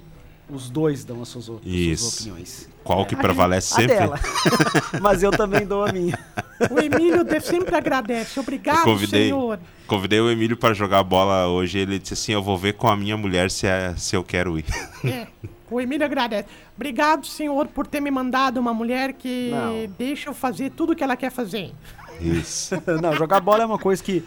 e 0.50 0.54
os 0.54 0.69
dois 0.69 1.04
dão 1.04 1.22
as 1.22 1.28
suas, 1.30 1.50
o- 1.50 1.56
as 1.56 1.62
suas 1.63 1.74
Isso. 1.75 2.16
opiniões. 2.22 2.69
Qual 2.84 3.06
que 3.06 3.16
prevalece 3.16 3.74
A 3.74 3.75
sempre? 3.78 3.95
dela. 3.95 4.19
Mas 5.01 5.22
eu 5.24 5.31
também 5.31 5.66
dou 5.66 5.86
a 5.86 5.92
minha. 5.92 6.18
O 6.72 6.80
Emílio 6.80 7.25
sempre 7.42 7.75
agradece. 7.75 8.39
Obrigado, 8.39 8.78
Eu 8.80 8.84
convidei, 8.94 9.24
senhor. 9.25 9.60
convidei 9.88 10.19
o 10.22 10.30
Emílio 10.30 10.56
para 10.56 10.74
jogar 10.74 11.04
bola 11.04 11.48
hoje. 11.48 11.78
Ele 11.80 12.00
disse 12.00 12.13
assim: 12.13 12.31
Eu 12.34 12.44
vou 12.44 12.57
ver 12.57 12.74
com 12.74 12.88
a 12.88 12.96
minha 12.96 13.18
mulher 13.18 13.50
se, 13.51 13.68
é, 13.68 13.94
se 13.98 14.16
eu 14.16 14.24
quero 14.24 14.57
ir. 14.60 14.66
É, 15.04 15.28
o 15.74 15.81
Emílio 15.81 16.06
agradece. 16.06 16.48
Obrigado, 16.75 17.25
senhor, 17.25 17.68
por 17.68 17.86
ter 17.88 18.00
me 18.00 18.12
mandado 18.12 18.60
uma 18.60 18.74
mulher 18.74 19.14
que 19.14 19.50
Não. 19.52 19.94
deixa 19.98 20.30
eu 20.30 20.34
fazer 20.34 20.72
tudo 20.72 20.96
que 20.96 21.03
ela 21.03 21.15
quer 21.15 21.32
fazer. 21.32 21.72
Isso. 22.22 22.75
Não, 23.01 23.13
jogar 23.15 23.39
bola 23.39 23.63
é 23.63 23.65
uma 23.65 23.80
coisa 23.80 24.03
que 24.03 24.24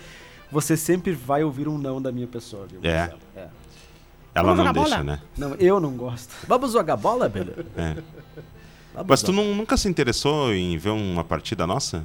você 0.51 0.77
sempre 0.77 1.13
vai 1.13 1.43
ouvir 1.45 1.69
um 1.69 1.77
não 1.79 2.01
da 2.01 2.11
minha 2.13 2.27
pessoa, 2.27 2.67
viu? 2.67 2.81
É. 2.83 3.13
É. 3.37 3.49
Ela 4.35 4.53
Vamos 4.55 4.65
não 4.67 4.73
deixa, 4.73 4.91
bola? 4.99 5.03
né? 5.03 5.21
Não, 5.37 5.55
eu 5.55 5.81
não 5.81 5.93
gosto. 5.97 6.35
Vamos 6.47 6.73
jogar 6.73 6.97
bola, 6.97 7.29
beleza? 7.29 7.65
É. 7.77 7.95
Vamos 8.93 9.09
Mas 9.09 9.23
tu 9.23 9.33
não- 9.33 9.55
nunca 9.55 9.77
se 9.77 9.89
interessou 9.89 10.53
em 10.55 10.77
ver 10.77 10.91
uma 10.91 11.25
partida 11.25 11.67
nossa? 11.67 12.05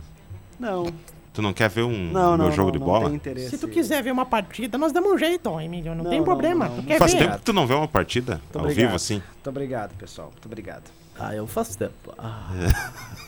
Não. 0.60 0.88
Tu 1.34 1.42
não 1.42 1.54
quer 1.54 1.70
ver 1.70 1.84
um 1.84 2.12
Não, 2.12 2.38
meu 2.38 2.48
não, 2.48 2.52
jogo 2.52 2.66
não, 2.68 2.72
de 2.74 2.80
não 2.80 2.86
bola? 2.86 3.06
tem 3.06 3.16
interesse. 3.16 3.52
Se 3.52 3.58
tu 3.58 3.68
quiser 3.70 4.04
ver 4.04 4.12
uma 4.12 4.26
partida, 4.26 4.78
nós 4.78 4.92
damos 4.92 5.12
um 5.14 5.18
jeito, 5.18 5.50
ó, 5.50 5.62
Emílio. 5.62 5.96
Não, 5.96 6.04
Não, 6.04 6.10
tem 6.10 6.20
não, 6.20 6.26
problema. 6.26 6.66
não, 6.66 6.76
tu 6.76 6.78
não. 6.78 6.84
quer 6.84 7.00
Faz 7.00 7.14
ver? 7.14 7.20
tempo 7.20 7.38
que 7.38 7.44
tu 7.44 7.54
não 7.54 7.66
vê 7.66 7.74
uma 7.74 7.88
partida 7.88 8.34
Muito 8.34 8.56
ao 8.58 8.62
obrigado. 8.66 8.84
vivo 8.86 8.96
assim. 8.96 9.16
Muito 9.34 9.50
obrigado, 9.50 9.96
pessoal. 9.98 10.28
Muito 10.30 10.46
obrigado. 10.46 10.84
Ah, 11.18 11.34
eu 11.36 11.48
faço 11.48 11.78
tempo. 11.78 12.14
Ah. 12.18 12.50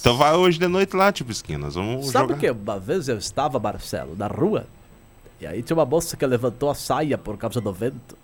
Então 0.00 0.16
vai 0.16 0.32
hoje 0.34 0.58
de 0.60 0.68
noite 0.68 0.94
lá, 0.94 1.10
tipo 1.10 1.32
esquina. 1.32 1.58
Nós 1.58 1.74
vamos 1.74 2.06
Sabe 2.10 2.28
jogar. 2.28 2.36
o 2.36 2.38
que? 2.38 2.50
Uma 2.50 2.78
vez 2.78 3.08
eu 3.08 3.18
estava, 3.18 3.58
Marcelo, 3.58 4.14
na 4.16 4.28
rua, 4.28 4.64
e 5.40 5.46
aí 5.46 5.60
tinha 5.62 5.76
uma 5.76 5.84
moça 5.84 6.16
que 6.16 6.24
levantou 6.24 6.70
a 6.70 6.74
saia 6.74 7.18
por 7.18 7.36
causa 7.36 7.60
do 7.60 7.72
vento. 7.72 8.16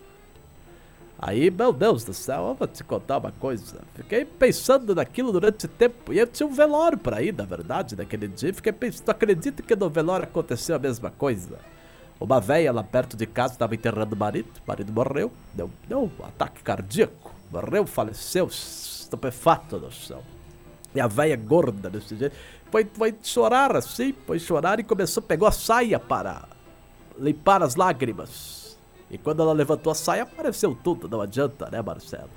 Aí, 1.18 1.50
meu 1.50 1.73
Deus 1.73 2.04
do 2.04 2.12
céu, 2.12 2.49
eu 2.49 2.54
vou 2.54 2.68
te 2.68 2.85
contar 2.85 3.18
uma 3.18 3.32
coisa. 3.32 3.80
Fiquei 3.94 4.25
pensando 4.25 4.94
naquilo 4.94 5.32
durante 5.32 5.66
tempo. 5.66 6.12
E 6.12 6.18
eu 6.18 6.26
tinha 6.26 6.46
um 6.46 6.52
velório 6.52 6.99
pra 6.99 7.23
ir, 7.23 7.32
na 7.32 7.44
verdade, 7.44 7.96
naquele 7.96 8.28
dia. 8.28 8.52
Fiquei 8.52 8.73
pensando, 8.73 9.08
acredita 9.08 9.62
que 9.62 9.75
no 9.75 9.88
velório 9.88 10.25
aconteceu 10.25 10.76
a 10.76 10.78
mesma 10.78 11.11
coisa? 11.11 11.58
Uma 12.20 12.40
velha 12.40 12.73
lá 12.73 12.82
perto 12.82 13.16
de 13.16 13.26
casa 13.26 13.54
estava 13.54 13.75
enterrando 13.75 14.14
o 14.14 14.18
marido. 14.18 14.50
O 14.64 14.68
marido 14.68 14.92
morreu, 14.92 15.32
deu, 15.54 15.70
deu 15.88 16.02
um 16.02 16.25
ataque 16.25 16.62
cardíaco. 16.62 17.35
Morreu, 17.50 17.87
faleceu, 17.87 18.46
estupefato 18.46 19.78
no 19.78 19.90
chão. 19.90 20.23
E 20.94 21.00
a 21.00 21.06
velha 21.06 21.37
gorda 21.37 21.88
desse 21.88 22.16
jeito 22.16 22.35
foi, 22.70 22.87
foi 22.92 23.14
chorar 23.23 23.76
assim, 23.76 24.14
foi 24.26 24.38
chorar 24.38 24.80
e 24.80 24.85
começou, 24.85 25.23
pegou 25.23 25.46
a 25.46 25.52
saia 25.52 26.00
para 26.00 26.49
limpar 27.18 27.62
as 27.62 27.75
lágrimas. 27.76 28.65
E 29.10 29.16
quando 29.18 29.42
ela 29.42 29.52
levantou 29.52 29.90
a 29.90 29.94
saia, 29.94 30.25
apareceu 30.25 30.76
tudo, 30.82 31.08
não 31.08 31.20
adianta, 31.20 31.68
né, 31.70 31.80
Marcelo? 31.80 32.28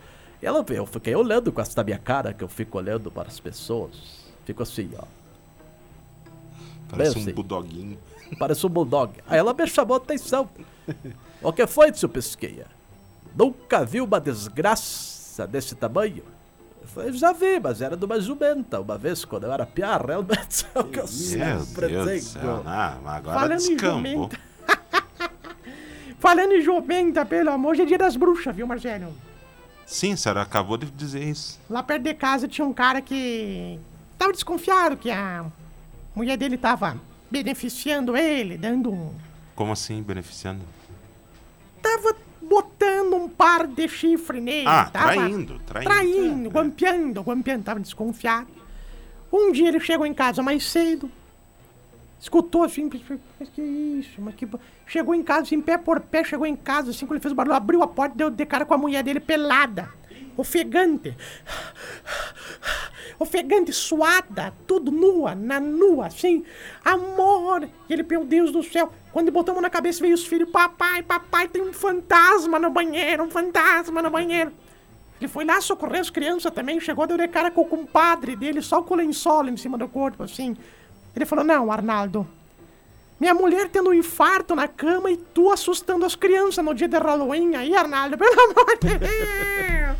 E 0.41 0.45
ela, 0.45 0.63
eu 0.69 0.85
fiquei 0.85 1.15
olhando 1.15 1.51
com 1.51 1.59
essa 1.61 1.83
minha 1.83 1.97
cara, 1.97 2.33
que 2.33 2.43
eu 2.43 2.47
fico 2.47 2.77
olhando 2.77 3.09
para 3.11 3.27
as 3.27 3.39
pessoas. 3.39 3.91
Fico 4.45 4.63
assim, 4.63 4.89
ó. 4.97 5.03
Parece 6.89 7.15
Bem 7.15 7.23
um 7.23 7.25
assim. 7.25 7.33
budoguinho. 7.35 7.97
Parece 8.38 8.65
um 8.65 8.69
bulldog. 8.69 9.13
Aí 9.27 9.38
ela 9.38 9.53
me 9.53 9.67
chamou 9.67 9.95
a 9.95 9.97
atenção. 9.97 10.49
O 11.41 11.53
que 11.53 11.65
foi, 11.65 11.93
seu 11.93 12.09
Pesqueia? 12.09 12.65
Nunca 13.33 13.85
vi 13.85 14.01
uma 14.01 14.19
desgraça 14.19 15.47
desse 15.47 15.73
tamanho? 15.73 16.21
Eu 16.97 17.13
já 17.13 17.31
vi, 17.31 17.61
mas 17.61 17.81
era 17.81 17.95
de 17.95 18.03
uma 18.03 18.19
jumenta. 18.19 18.81
Uma 18.81 18.97
vez, 18.97 19.23
quando 19.23 19.45
eu 19.45 19.53
era 19.53 19.65
piá, 19.65 19.95
realmente 19.97 20.65
é 20.75 20.79
o 20.79 20.83
que 20.83 20.99
eu 20.99 21.03
Meu 21.03 21.07
sempre 21.07 21.88
digo. 21.88 22.25
céu. 22.25 22.61
Ah, 22.65 22.97
agora 23.05 23.39
Falando 23.39 23.59
jumenta. 23.61 24.38
Falando 26.19 26.53
em 26.53 26.61
jumenta, 26.61 27.25
pelo 27.25 27.49
amor, 27.49 27.71
hoje 27.71 27.83
é 27.83 27.85
dia 27.85 27.97
das 27.97 28.15
bruxas, 28.15 28.55
viu, 28.55 28.67
Marcelo? 28.67 29.13
Sim, 29.85 30.15
senhora 30.15 30.41
acabou 30.41 30.77
de 30.77 30.85
dizer 30.91 31.23
isso. 31.23 31.59
Lá 31.69 31.81
perto 31.81 32.03
de 32.03 32.13
casa 32.13 32.47
tinha 32.47 32.65
um 32.65 32.73
cara 32.73 33.01
que 33.01 33.79
tava 34.17 34.31
desconfiado 34.33 34.97
que 34.97 35.09
a 35.09 35.45
mulher 36.15 36.38
dele 36.38 36.57
tava 36.57 36.99
beneficiando 37.31 38.15
ele, 38.15 38.57
dando 38.57 38.91
um. 38.91 39.13
Como 39.55 39.71
assim, 39.71 40.01
beneficiando? 40.03 40.61
Tava 41.81 42.15
botando 42.41 43.13
um 43.15 43.29
par 43.29 43.65
de 43.65 43.88
chifre 43.88 44.41
nele. 44.41 44.67
Ah, 44.67 44.89
tava 44.91 45.13
traindo, 45.13 45.59
traindo. 45.65 45.89
Traindo, 45.89 46.49
É. 46.49 46.51
guampeando, 46.51 47.21
guampeando, 47.21 47.63
tava 47.63 47.79
desconfiado. 47.79 48.47
Um 49.31 49.51
dia 49.51 49.69
ele 49.69 49.79
chegou 49.79 50.05
em 50.05 50.13
casa 50.13 50.43
mais 50.43 50.65
cedo, 50.69 51.09
escutou 52.19 52.63
assim, 52.63 52.89
mas 53.39 53.49
que 53.49 53.61
isso, 53.61 54.21
mas 54.21 54.35
que. 54.35 54.45
bo-" 54.45 54.59
Chegou 54.85 55.15
em 55.15 55.23
casa, 55.23 55.41
assim, 55.41 55.61
pé 55.61 55.77
por 55.77 55.99
pé, 56.01 56.23
chegou 56.23 56.45
em 56.45 56.55
casa, 56.55 56.91
assim, 56.91 57.05
quando 57.05 57.13
ele 57.13 57.21
fez 57.21 57.31
o 57.31 57.35
barulho, 57.35 57.55
abriu 57.55 57.81
a 57.81 57.88
porta, 57.88 58.15
deu 58.15 58.29
de 58.29 58.45
cara 58.45 58.65
com 58.65 58.73
a 58.73 58.77
mulher 58.77 59.03
dele 59.03 59.19
pelada, 59.19 59.89
ofegante. 60.35 61.15
Ofegante, 63.19 63.73
suada, 63.73 64.53
tudo 64.65 64.91
nua, 64.91 65.35
na 65.35 65.59
nua, 65.59 66.07
assim, 66.07 66.45
amor. 66.85 67.67
E 67.89 67.93
ele, 67.93 68.03
meu 68.03 68.23
Deus 68.23 68.49
do 68.49 68.63
céu, 68.63 68.93
quando 69.11 69.29
mão 69.31 69.61
na 69.61 69.69
cabeça, 69.69 69.99
veio 69.99 70.15
os 70.15 70.25
filhos, 70.25 70.49
papai, 70.49 71.03
papai, 71.03 71.49
tem 71.49 71.61
um 71.61 71.73
fantasma 71.73 72.57
no 72.57 72.69
banheiro, 72.69 73.25
um 73.25 73.29
fantasma 73.29 74.01
no 74.01 74.09
banheiro. 74.09 74.53
Ele 75.19 75.27
foi 75.27 75.43
lá 75.43 75.59
socorrer 75.59 75.99
as 75.99 76.09
crianças 76.09 76.49
também, 76.53 76.79
chegou, 76.79 77.05
deu 77.05 77.17
de 77.17 77.27
cara 77.27 77.51
com 77.51 77.61
o 77.61 77.65
compadre 77.65 78.38
dele, 78.38 78.61
só 78.61 78.81
com 78.81 78.93
o 78.93 78.97
lençol 78.97 79.49
em 79.49 79.57
cima 79.57 79.77
do 79.77 79.88
corpo, 79.89 80.23
assim. 80.23 80.55
Ele 81.16 81.25
falou, 81.25 81.44
não, 81.44 81.72
Arnaldo, 81.72 82.25
minha 83.20 83.34
mulher 83.34 83.70
tendo 83.70 83.89
um 83.89 83.94
infarto 83.94 84.56
na 84.56 84.68
cama 84.68 85.12
e 85.12 85.18
tu 85.18 85.51
assustando 85.51 86.06
as 86.06 86.16
crianças 86.16 86.63
no 86.63 86.74
dia 86.74 86.88
de 86.88 86.98
Halloween 86.98 87.56
aí, 87.56 87.75
Arnaldo, 87.75 88.16
pelo 88.18 88.39
amor 88.51 88.78
de 88.82 88.98
Deus. 88.98 89.98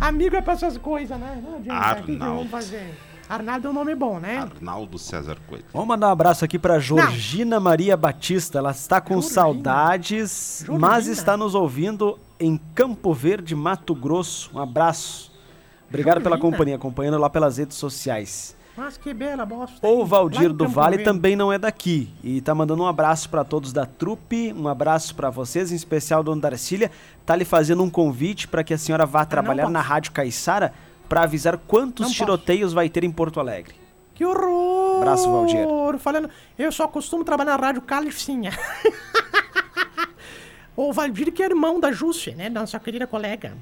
Amigo 0.00 0.34
é 0.34 0.40
pra 0.42 0.54
essas 0.54 0.76
coisas, 0.78 1.16
né? 1.18 1.40
Não 1.44 1.56
adianta, 1.56 1.92
o 1.92 1.96
que 1.96 2.02
que 2.02 2.12
Arnaldo. 2.12 2.34
vamos 2.36 2.50
fazer? 2.50 2.92
Arnaldo 3.28 3.68
é 3.68 3.70
um 3.70 3.72
nome 3.72 3.94
bom, 3.94 4.18
né? 4.18 4.38
Arnaldo 4.38 4.98
César 4.98 5.38
Coelho. 5.46 5.64
Vamos 5.72 5.88
mandar 5.88 6.08
um 6.08 6.10
abraço 6.10 6.44
aqui 6.44 6.58
pra 6.58 6.78
Georgina 6.80 7.60
Maria 7.60 7.96
Batista. 7.96 8.58
Ela 8.58 8.72
está 8.72 9.00
com 9.00 9.14
Georgina. 9.14 9.34
saudades, 9.34 10.64
Georgina. 10.66 10.88
mas 10.88 11.06
está 11.06 11.36
nos 11.36 11.54
ouvindo 11.54 12.18
em 12.38 12.60
Campo 12.74 13.14
Verde, 13.14 13.54
Mato 13.54 13.94
Grosso. 13.94 14.50
Um 14.52 14.58
abraço. 14.58 15.32
Obrigado 15.88 16.20
pela 16.20 16.36
companhia, 16.36 16.74
acompanhando 16.76 17.16
lá 17.18 17.30
pelas 17.30 17.56
redes 17.58 17.76
sociais. 17.76 18.56
Mas 18.76 18.96
que 18.96 19.12
bela 19.12 19.44
bosta. 19.44 19.86
O? 19.86 20.04
Valdir 20.04 20.52
do 20.52 20.66
Vale 20.66 20.96
Verde. 20.96 21.04
também 21.04 21.36
não 21.36 21.52
é 21.52 21.58
daqui 21.58 22.08
e 22.24 22.40
tá 22.40 22.54
mandando 22.54 22.82
um 22.82 22.86
abraço 22.86 23.28
para 23.28 23.44
todos 23.44 23.72
da 23.72 23.84
trupe, 23.84 24.52
um 24.56 24.66
abraço 24.66 25.14
para 25.14 25.28
vocês, 25.28 25.70
em 25.70 25.74
especial 25.74 26.22
Dona 26.22 26.40
Darcília, 26.40 26.90
tá 27.26 27.36
lhe 27.36 27.44
fazendo 27.44 27.82
um 27.82 27.90
convite 27.90 28.48
para 28.48 28.64
que 28.64 28.72
a 28.72 28.78
senhora 28.78 29.04
vá 29.04 29.24
trabalhar 29.26 29.64
posso. 29.64 29.72
na 29.74 29.80
Rádio 29.82 30.12
Caiçara 30.12 30.72
para 31.06 31.24
avisar 31.24 31.58
quantos 31.58 32.00
Não 32.00 32.08
posso. 32.08 32.16
tiroteios 32.18 32.72
vai 32.72 32.88
ter 32.88 33.04
em 33.04 33.10
Porto 33.12 33.38
Alegre. 33.38 33.74
Que 34.14 34.24
horror! 34.24 35.02
Abraço, 35.02 35.30
Valdir. 35.30 35.66
Falando, 35.98 36.30
eu 36.58 36.72
só 36.72 36.88
costumo 36.88 37.24
trabalhar 37.24 37.58
na 37.58 37.66
rádio 37.66 37.82
Calicinha. 37.82 38.52
o 40.76 40.92
Valdir 40.92 41.32
que 41.32 41.42
é 41.42 41.46
irmão 41.46 41.78
da 41.78 41.92
Jússia, 41.92 42.34
né? 42.34 42.48
Nossa 42.48 42.78
querida 42.78 43.06
colega. 43.06 43.54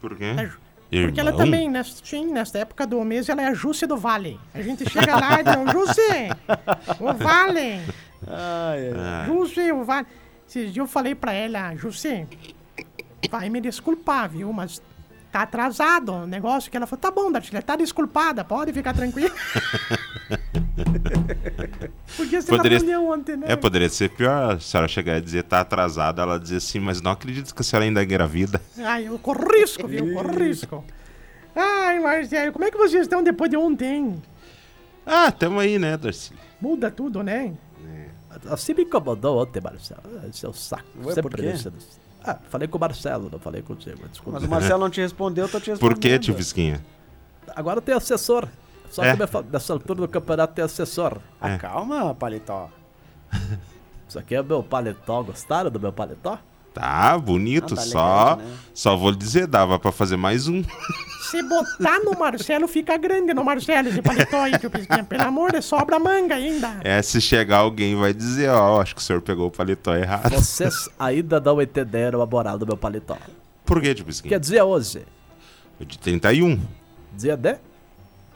Por 0.00 0.16
quê? 0.16 0.32
Da 0.34 0.50
Ju- 0.92 1.06
Porque 1.06 1.20
ela 1.20 1.30
Irmão? 1.30 1.44
também, 1.44 1.68
né, 1.68 1.82
sim, 1.82 2.26
nessa 2.32 2.58
época 2.58 2.86
do 2.86 3.02
mês, 3.04 3.28
ela 3.28 3.42
é 3.42 3.46
a 3.46 3.54
Jússia 3.54 3.86
do 3.88 3.96
Vale. 3.96 4.38
A 4.54 4.62
gente 4.62 4.88
chega 4.88 5.16
lá 5.18 5.40
e 5.40 5.44
diz, 5.44 5.72
Jússia, 5.72 6.36
o 7.00 7.12
Vale, 7.12 7.80
Ah, 8.28 9.24
Jússia, 9.26 9.74
o 9.74 9.84
Vale. 9.84 10.06
Esses 10.48 10.72
dias 10.72 10.76
eu 10.76 10.86
falei 10.86 11.14
pra 11.14 11.32
ela, 11.32 11.74
Jússia, 11.74 12.26
vai 13.30 13.48
me 13.48 13.60
desculpar, 13.60 14.28
viu, 14.30 14.52
mas 14.52 14.80
tá 15.36 15.42
atrasado 15.42 16.12
o 16.12 16.26
negócio. 16.26 16.70
Que 16.70 16.76
ela 16.76 16.86
falou, 16.86 17.00
tá 17.00 17.10
bom, 17.10 17.30
Dartilha, 17.30 17.60
tá 17.62 17.76
desculpada, 17.76 18.42
pode 18.44 18.72
ficar 18.72 18.94
tranquila. 18.94 19.30
Podia 22.16 22.40
ser 22.40 22.48
Poderia- 22.56 22.78
na 22.78 22.84
reunião 22.84 23.10
ontem, 23.10 23.36
né? 23.36 23.46
É, 23.50 23.56
poderia 23.56 23.88
ser 23.88 24.10
pior 24.10 24.54
a 24.54 24.60
senhora 24.60 24.88
chegar 24.88 25.18
e 25.18 25.20
dizer 25.20 25.42
tá 25.44 25.60
atrasada, 25.60 26.22
ela 26.22 26.38
dizer 26.40 26.56
assim, 26.56 26.78
mas 26.80 27.00
não 27.02 27.10
acredito 27.10 27.54
que 27.54 27.60
a 27.60 27.64
senhora 27.64 27.84
ainda 27.84 28.00
é 28.00 28.04
engravida. 28.04 28.60
Ai, 28.78 29.06
eu 29.08 29.18
corro 29.18 29.46
risco, 29.52 29.86
viu? 29.86 30.14
Corro 30.14 30.32
risco. 30.38 30.84
Ai, 31.54 32.00
Marcelo, 32.00 32.52
como 32.52 32.64
é 32.64 32.70
que 32.70 32.76
vocês 32.76 33.02
estão 33.02 33.22
depois 33.22 33.50
de 33.50 33.56
ontem? 33.56 34.20
Ah, 35.04 35.30
tamo 35.30 35.58
aí, 35.60 35.78
né, 35.78 35.96
Darcy? 35.96 36.32
Muda 36.60 36.90
tudo, 36.90 37.22
né? 37.22 37.52
Assim 38.50 38.74
me 38.74 38.82
incomodou 38.82 39.42
ontem, 39.42 39.60
Marcelo. 39.62 40.00
Ah, 40.18 40.28
Seu 40.32 40.52
saco. 40.52 40.84
Ué, 41.04 41.14
Sempre 41.14 41.22
por 41.30 41.36
quê? 41.36 41.42
deixando- 41.42 41.76
Ah, 42.26 42.38
falei 42.48 42.66
com 42.66 42.76
o 42.76 42.80
Marcelo, 42.80 43.28
não 43.30 43.38
falei 43.38 43.62
contigo. 43.62 44.08
Desculpa. 44.08 44.38
Mas 44.40 44.48
o 44.48 44.50
Marcelo 44.50 44.80
não 44.80 44.90
te 44.90 45.00
respondeu, 45.00 45.44
eu 45.44 45.48
tô 45.50 45.60
te 45.60 45.70
respondendo. 45.70 45.94
Por 45.94 46.00
que, 46.00 46.18
tio 46.18 46.34
Visquinha? 46.34 46.84
Agora 47.54 47.80
tem 47.80 47.94
assessor. 47.94 48.48
Só 48.90 49.04
É. 49.04 49.12
que 49.12 49.18
nessa- 49.20 49.42
nessa 49.42 49.72
altura 49.72 50.00
do 50.00 50.08
campeonato 50.08 50.54
tem 50.54 50.64
assessor. 50.64 51.18
Ah, 51.40 51.50
É. 51.50 51.58
calma, 51.58 52.14
paletó. 52.14 52.68
Isso 54.08 54.18
aqui 54.18 54.34
é 54.34 54.42
meu 54.42 54.62
paletó. 54.62 55.22
Gostaram 55.22 55.70
do 55.70 55.78
meu 55.80 55.92
paletó? 55.92 56.38
Tá 56.80 57.16
bonito, 57.18 57.72
Ah, 57.72 57.76
tá 57.76 57.82
só 57.82 57.98
legal, 58.34 58.36
né? 58.36 58.56
só 58.74 58.96
vou 58.96 59.10
lhe 59.10 59.16
dizer, 59.16 59.46
dava 59.46 59.78
pra 59.78 59.90
fazer 59.90 60.18
mais 60.18 60.46
um. 60.46 60.62
Se 61.30 61.42
botar 61.42 61.98
no 62.04 62.12
Marcelo, 62.18 62.68
fica 62.68 62.96
grande 62.98 63.32
no 63.32 63.42
Marcelo 63.42 63.88
esse 63.88 64.00
paletó 64.02 64.36
aí, 64.42 64.56
tio 64.58 64.70
Pisquinha. 64.70 65.02
Pelo 65.02 65.22
amor 65.24 65.52
de 65.52 65.62
sobra 65.62 65.98
manga 65.98 66.34
ainda. 66.34 66.76
É, 66.84 67.00
se 67.02 67.18
chegar 67.20 67.58
alguém 67.58 67.96
vai 67.96 68.12
dizer, 68.12 68.50
ó, 68.50 68.80
acho 68.80 68.94
que 68.94 69.00
o 69.00 69.04
senhor 69.04 69.20
pegou 69.22 69.48
o 69.48 69.50
paletó 69.50 69.96
errado. 69.96 70.30
Vocês 70.30 70.88
ainda 70.98 71.40
não 71.40 71.60
entenderam 71.60 72.20
a 72.22 72.26
moral 72.26 72.58
do 72.58 72.66
meu 72.66 72.76
paletó. 72.76 73.16
Por 73.64 73.80
que, 73.80 73.94
tio 73.94 74.04
Que 74.04 74.38
dia 74.38 74.60
é 74.60 74.64
hoje? 74.64 75.02
De 75.80 75.98
31, 75.98 76.60
Dia 77.16 77.36
de? 77.36 77.56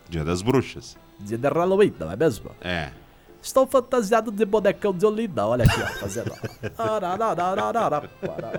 dia 0.08 0.24
das 0.24 0.40
bruxas. 0.42 0.96
Dia 1.20 1.36
de 1.38 1.46
Halloween, 1.48 1.92
não 2.00 2.10
é 2.10 2.16
mesmo? 2.16 2.50
É. 2.60 2.90
Estou 3.42 3.66
fantasiado 3.66 4.30
de 4.30 4.44
bonecão 4.44 4.92
de 4.92 5.06
Olinda. 5.06 5.46
Olha 5.46 5.64
aqui, 5.64 5.82
ó, 5.82 5.86
fazendo. 5.98 6.32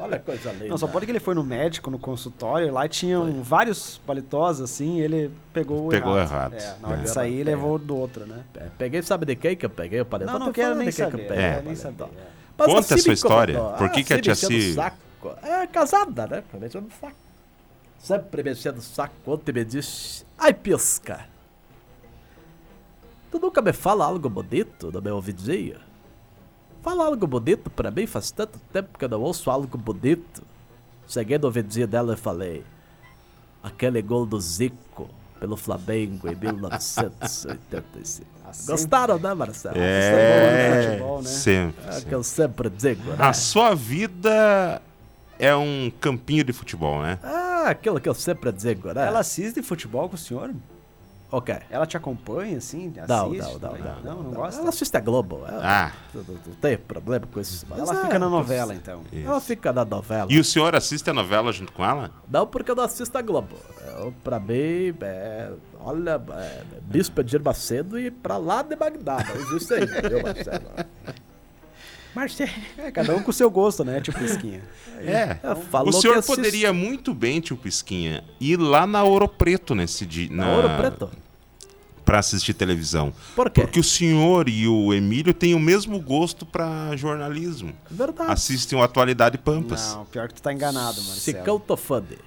Olha 0.02 0.20
que 0.20 0.26
coisa 0.26 0.52
linda. 0.54 0.68
Não, 0.68 0.78
só 0.78 0.88
pode 0.88 1.06
que 1.06 1.12
ele 1.12 1.20
foi 1.20 1.36
no 1.36 1.44
médico, 1.44 1.92
no 1.92 2.00
consultório, 2.00 2.68
e 2.68 2.72
lá 2.72 2.88
tinham 2.88 3.44
vários 3.44 4.00
paletós, 4.00 4.60
assim, 4.60 4.98
e 4.98 5.02
ele 5.02 5.32
pegou 5.54 5.86
o 5.88 5.90
Pegou 5.90 6.18
errado. 6.18 6.54
errado. 6.54 6.78
É, 6.78 6.82
na 6.82 6.88
hora 6.90 6.98
É. 7.00 7.04
de 7.04 7.10
sair, 7.10 7.44
levou 7.44 7.78
do 7.78 7.96
outro, 7.96 8.26
né? 8.26 8.44
É, 8.56 8.68
Peguei, 8.78 9.02
sabe 9.04 9.26
de 9.26 9.36
quem 9.36 9.56
que 9.56 9.66
eu 9.66 9.70
peguei 9.70 10.02
o 10.02 10.06
paletó? 10.06 10.32
Não, 10.32 10.40
não 10.40 10.48
Tô 10.48 10.54
quero 10.54 10.76
nem 10.76 10.90
de 10.90 10.96
quem 10.96 11.06
que 11.06 11.12
saber. 11.12 11.24
eu 11.24 11.28
peguei 11.28 11.44
É. 11.46 11.62
nem 11.62 11.76
saber. 11.76 12.04
é. 12.06 12.08
Mas 12.58 12.68
Conta 12.68 12.80
a 12.96 12.98
sua 12.98 13.08
me 13.10 13.14
história. 13.14 13.54
incomodou. 13.54 13.78
Por 13.78 13.90
que 13.92 14.00
Ah, 14.02 14.04
que 14.04 14.14
a 14.14 14.16
se 14.18 14.22
tia 14.22 14.36
Si- 14.36 14.74
saco. 14.74 14.98
É 15.44 15.68
casada, 15.68 16.26
né? 16.28 16.44
Mexer 16.60 16.82
no 16.82 16.90
saco. 17.00 17.16
Sempre 18.00 18.42
mexendo 18.44 18.76
no 18.78 18.82
saco. 18.82 19.14
Ontem 19.28 19.52
me 19.54 19.64
disse, 19.64 20.26
ai 20.38 20.54
pisca. 20.54 21.26
Tu 23.32 23.40
nunca 23.40 23.62
me 23.62 23.72
fala 23.72 24.06
algo 24.06 24.30
bonito 24.30 24.92
no 24.92 25.02
meu 25.02 25.16
ouvidinho? 25.16 25.80
Fala 26.82 27.06
algo 27.06 27.26
bonito 27.26 27.70
pra 27.70 27.90
mim, 27.90 28.06
faz 28.06 28.30
tanto 28.30 28.60
tempo 28.74 29.00
que 29.00 29.06
eu 29.06 29.10
não 29.10 29.22
ouço 29.22 29.50
algo 29.50 29.78
bonito. 29.78 30.44
Cheguei 31.08 31.38
no 31.38 31.46
ouvidinho 31.46 31.88
dela 31.88 32.14
e 32.14 32.18
falei, 32.18 32.64
aquele 33.64 34.02
gol 34.02 34.26
do 34.26 34.40
Zico 34.40 35.10
pelo 35.40 35.56
Flamengo 35.56 36.28
em 36.28 36.36
1985. 36.36 38.30
Assim? 38.52 38.70
Gostaram, 38.70 39.18
né, 39.18 39.34
Marcelo? 39.34 39.76
É, 39.78 40.90
futebol, 40.90 41.22
né? 41.22 41.30
sempre. 41.30 41.86
É 41.86 41.88
o 41.88 41.90
que 41.90 42.00
sempre. 42.00 42.16
eu 42.16 42.24
sempre 42.24 42.70
digo, 42.70 43.12
né? 43.12 43.16
A 43.18 43.32
sua 43.32 43.74
vida 43.74 44.82
é 45.40 45.56
um 45.56 45.90
campinho 46.02 46.44
de 46.44 46.52
futebol, 46.52 47.02
né? 47.02 47.18
Ah, 47.24 47.70
aquilo 47.70 48.00
que 48.02 48.10
eu 48.10 48.14
sempre 48.14 48.52
digo, 48.52 48.92
né? 48.92 49.08
Ela 49.08 49.20
assiste 49.20 49.62
futebol 49.64 50.10
com 50.10 50.16
o 50.16 50.18
senhor? 50.18 50.54
Ok. 51.32 51.56
Ela 51.70 51.86
te 51.86 51.96
acompanha, 51.96 52.58
assim? 52.58 52.94
Assiste 52.98 53.08
não, 53.08 53.30
não, 53.32 53.78
não, 53.78 54.02
Não, 54.04 54.24
não 54.24 54.32
gosta? 54.32 54.60
Ela 54.60 54.70
assiste 54.70 54.96
a 54.98 55.00
Globo. 55.00 55.44
Ela, 55.48 55.62
Ah. 55.64 55.92
não, 56.14 56.24
tem 56.60 56.78
problema 56.78 57.26
com 57.26 57.40
isso. 57.40 57.66
mas 57.70 57.80
Ela 57.80 58.00
é, 58.00 58.04
fica 58.04 58.20
na 58.20 58.28
novela, 58.30 58.76
então. 58.76 59.02
Ela 59.14 59.40
fica 59.40 59.72
na 59.72 59.86
novela. 59.86 60.28
E 60.30 60.38
o 60.38 60.44
senhor 60.44 60.76
assiste 60.76 61.10
a 61.10 61.14
novela 61.14 61.54
junto 61.54 61.72
com 61.72 61.86
ela? 61.86 62.12
Não 62.30 62.46
porque 62.46 62.70
eu 62.72 62.76
não 62.76 62.84
assisto 62.84 63.18
a 63.18 63.22
Globo. 63.22 63.56
Eu, 63.98 64.14
pra 64.24 64.40
mim, 64.42 64.94
é, 65.02 65.52
olha, 65.80 66.22
é, 66.34 66.64
Bispo 66.82 67.22
Edir 67.22 67.42
Macedo 67.42 67.98
e 67.98 68.12
pra 68.12 68.36
lá 68.38 68.62
de 68.62 68.76
Bagdá. 68.76 69.24
Não 69.24 69.36
existe 69.36 69.74
aí, 69.74 69.86
viu, 69.86 70.22
Marcelo? 70.22 70.66
Marcelo, 72.16 72.52
É, 72.78 72.92
cada 72.92 73.16
um 73.16 73.22
com 73.22 73.32
o 73.32 73.34
seu 73.34 73.50
gosto, 73.50 73.84
né, 73.84 74.02
tio 74.02 74.14
Pisquinha? 74.14 74.62
É. 75.00 75.38
É, 75.44 75.56
falou 75.70 75.90
O 75.90 75.94
senhor 75.94 76.22
poderia 76.24 76.72
muito 76.74 77.14
bem, 77.14 77.40
tio 77.40 77.58
Pisquinha, 77.58 78.24
ir 78.40 78.58
lá 78.58 78.86
na 78.86 79.04
Ouro 79.04 79.28
Preto 79.28 79.74
nesse 79.74 80.06
dia. 80.06 80.28
Na 80.32 80.50
Ouro 80.52 80.70
Preto? 80.78 81.10
pra 82.04 82.20
assistir 82.20 82.54
televisão. 82.54 83.14
Por 83.36 83.50
quê? 83.50 83.62
Porque 83.62 83.80
o 83.80 83.84
senhor 83.84 84.50
e 84.50 84.68
o 84.68 84.94
Emílio 84.94 85.34
têm 85.34 85.54
o 85.54 85.60
mesmo 85.60 85.98
gosto 86.00 86.46
pra 86.46 86.94
jornalismo. 86.98 87.74
Verdade. 87.90 88.32
Assistem 88.32 88.78
o 88.78 88.84
Atualidade 88.84 89.38
Pampas. 89.38 89.96
Não, 89.96 90.06
pior 90.06 90.28
que 90.28 90.34
tu 90.34 90.42
tá 90.42 90.52
enganado, 90.52 91.02
Marcelo. 91.04 91.20
Sicão 91.20 91.60
tô 91.60 91.78
fã 91.78 92.02
de. 92.02 92.18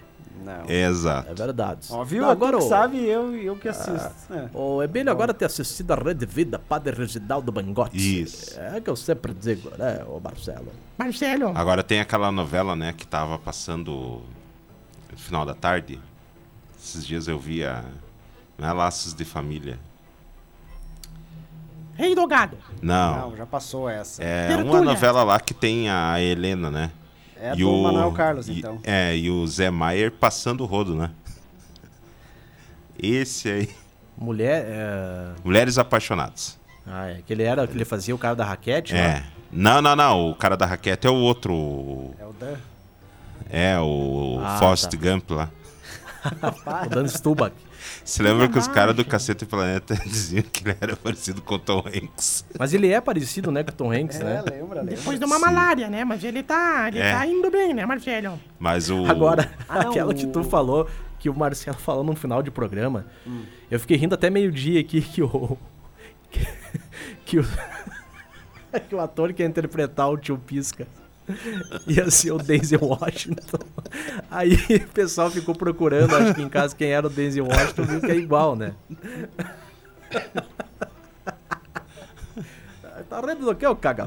Não. 0.43 0.69
Exato. 0.69 1.31
É 1.31 1.35
verdade. 1.35 1.87
Ó, 1.91 2.03
viu? 2.05 2.23
Não, 2.23 2.31
Agora 2.31 2.57
tu 2.57 2.61
o- 2.61 2.62
que 2.62 2.69
sabe, 2.69 3.05
eu, 3.05 3.35
eu 3.37 3.57
que 3.57 3.69
assisto. 3.69 4.33
É. 4.33 4.49
O 4.53 4.83
Emílio 4.83 5.11
agora 5.11 5.33
tem 5.33 5.47
assistido 5.47 5.91
a 5.93 5.95
Rede 5.95 6.26
Vida, 6.26 6.59
Padre 6.59 6.95
Reginaldo 6.97 7.50
Bangotti. 7.53 8.23
Isso. 8.23 8.59
É 8.61 8.81
que 8.81 8.91
eu 8.91 8.97
sempre 8.97 9.33
digo, 9.33 9.71
né, 9.79 10.05
o 10.07 10.19
Marcelo? 10.21 10.73
Marcelo, 10.99 11.53
Agora 11.57 11.83
tem 11.83 12.00
aquela 12.00 12.31
novela, 12.33 12.75
né, 12.76 12.93
que 12.93 13.07
tava 13.07 13.38
passando 13.38 14.23
no 15.11 15.17
final 15.19 15.47
da 15.47 15.55
tarde. 15.55 16.00
Esses 16.79 17.07
dias 17.07 17.26
eu 17.29 17.38
vi 17.38 17.64
a. 17.64 17.85
Não 18.59 18.69
é 18.69 18.73
Laços 18.73 19.14
de 19.14 19.25
Família. 19.25 19.79
rei 21.95 22.14
do 22.14 22.26
gado. 22.26 22.57
Não. 22.83 23.31
Não, 23.31 23.37
já 23.37 23.47
passou 23.47 23.88
essa. 23.88 24.23
É 24.23 24.57
uma 24.57 24.81
novela 24.83 25.23
lá 25.23 25.38
que 25.41 25.55
tem 25.55 25.88
a 25.88 26.21
Helena, 26.21 26.71
né? 26.71 26.91
É 27.45 27.57
do 27.57 27.83
Manuel 27.83 28.13
Carlos, 28.13 28.49
então. 28.49 28.79
É, 28.83 29.17
e 29.17 29.31
o 29.31 29.47
Zé 29.47 29.71
Maier 29.71 30.11
passando 30.11 30.63
o 30.63 30.67
rodo, 30.67 30.95
né? 30.95 31.11
Esse 32.99 33.49
aí. 33.51 33.71
Mulher. 34.17 34.65
É... 34.67 35.27
Mulheres 35.45 35.77
Apaixonadas. 35.79 36.59
Ah, 36.87 37.09
é. 37.09 37.21
Que 37.27 37.33
ele 37.33 37.43
era, 37.43 37.67
que 37.67 37.75
ele 37.75 37.85
fazia 37.85 38.15
o 38.15 38.19
cara 38.19 38.35
da 38.37 38.45
raquete, 38.45 38.95
né? 38.95 39.01
É. 39.01 39.25
Não, 39.51 39.83
não, 39.83 39.95
não. 39.97 40.31
O 40.31 40.35
cara 40.35 40.57
da 40.57 40.67
raquete 40.67 41.07
é 41.07 41.11
o 41.11 41.15
outro. 41.15 42.15
É 42.19 42.25
o 42.25 42.33
Dan. 42.33 42.57
É, 43.51 43.79
o 43.79 44.41
Ah, 44.43 44.59
Forrest 44.59 44.91
tá. 44.91 44.97
Gump 44.97 45.31
lá. 45.31 45.51
O 46.87 46.89
Dan 46.89 47.07
Stubach. 47.07 47.55
Você 48.05 48.23
lembra 48.23 48.49
que 48.49 48.59
os 48.59 48.69
caras 48.69 48.95
do 48.95 49.05
Cacete 49.05 49.45
Planeta 49.47 49.95
diziam 50.07 50.43
que 50.43 50.64
ele 50.69 50.76
era 50.81 50.97
parecido 50.97 51.41
com 51.43 51.55
o 51.55 51.59
Tom 51.59 51.85
Hanks? 51.87 52.45
Mas 52.59 52.73
ele 52.75 52.88
é 52.91 53.00
parecido, 53.00 53.50
né, 53.50 53.62
com 53.62 53.71
o 53.71 53.75
Tom 53.75 53.93
Hanks, 53.93 54.21
É, 54.21 54.25
né? 54.25 54.43
lembra, 54.43 54.81
lembra. 54.83 54.97
Depois 54.97 55.19
de 55.19 55.25
uma 55.25 55.37
Sim. 55.37 55.43
malária, 55.43 55.88
né? 55.88 56.05
Mas 56.05 56.23
ele 56.25 56.43
tá, 56.43 56.88
ele 56.88 56.99
É. 56.99 57.12
tá 57.12 57.26
indo 57.26 57.50
bem, 57.50 57.73
né, 57.75 57.85
Marcelo? 57.87 58.38
Mas 58.59 58.91
o. 58.91 59.05
Agora, 59.07 59.50
Ah, 59.69 59.81
aquela 59.81 60.12
que 60.14 60.26
tu 60.26 60.41
o- 60.41 60.45
falou, 60.45 60.88
que 61.19 61.29
o 61.31 61.35
Marcelo 61.35 61.76
falou 61.79 62.05
no 62.05 62.14
final 62.14 62.43
de 62.43 62.50
programa, 62.50 63.07
eu 63.71 63.81
fiquei 63.81 63.97
rindo 63.97 64.14
até 64.14 64.29
meio-dia 64.31 64.81
aqui 64.81 65.00
que 65.00 65.23
o. 65.23 65.57
Que, 66.31 66.47
que 67.25 67.38
o. 67.38 67.45
que 68.88 68.95
o 68.95 69.00
ator 69.00 69.33
que 69.33 69.43
ia 69.43 69.47
interpretar 69.49 70.11
o 70.11 70.17
tio 70.19 70.37
Pisca 70.37 70.87
ia 71.87 72.11
ser 72.11 72.33
o 72.33 72.38
Denzel 72.38 72.81
Washington. 72.83 73.59
Aí 74.31 74.54
o 74.54 74.88
pessoal 74.93 75.31
ficou 75.31 75.54
procurando, 75.54 76.14
acho 76.16 76.35
que 76.35 76.43
em 76.43 76.49
casa, 76.49 76.75
quem 76.76 76.90
era 76.90 77.07
o 77.07 77.11
Denzel 77.11 77.47
Washington, 77.47 77.83
viu 77.85 78.00
que 78.00 78.11
é 78.11 78.16
igual, 78.16 78.54
né? 78.57 78.75
Tá 83.09 83.21
rindo 83.21 83.45
do 83.45 83.54
que, 83.54 83.66
o 83.66 83.75
do 83.75 83.76
cara? 83.76 84.07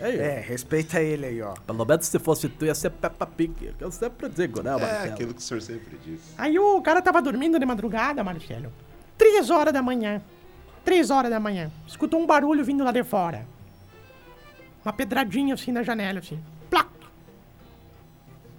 Aí, 0.00 0.18
É, 0.18 0.40
respeita 0.40 1.00
ele 1.00 1.26
aí, 1.26 1.42
ó. 1.42 1.52
Pelo 1.66 1.84
menos 1.84 2.06
se 2.06 2.18
fosse 2.18 2.48
tu, 2.48 2.64
ia 2.64 2.74
ser 2.74 2.90
Peppa 2.90 3.26
Pig. 3.26 3.52
que 3.76 3.84
Eu 3.84 3.90
sempre 3.90 4.28
digo, 4.28 4.62
né, 4.62 4.70
É 4.70 4.80
Marcelo? 4.80 5.12
aquilo 5.12 5.34
que 5.34 5.40
o 5.40 5.42
senhor 5.42 5.60
sempre 5.60 5.98
diz. 6.04 6.20
Aí 6.38 6.58
o 6.58 6.80
cara 6.82 7.02
tava 7.02 7.20
dormindo 7.20 7.58
de 7.58 7.66
madrugada, 7.66 8.24
Marcelo. 8.24 8.72
Três 9.18 9.50
horas 9.50 9.72
da 9.72 9.82
manhã. 9.82 10.20
Três 10.84 11.10
horas 11.10 11.30
da 11.30 11.38
manhã. 11.38 11.70
Escutou 11.86 12.20
um 12.20 12.26
barulho 12.26 12.64
vindo 12.64 12.82
lá 12.82 12.90
de 12.90 13.04
fora. 13.04 13.46
Uma 14.84 14.92
pedradinha 14.92 15.54
assim 15.54 15.72
na 15.72 15.82
janela, 15.82 16.20
assim. 16.20 16.42
Plac! 16.68 16.88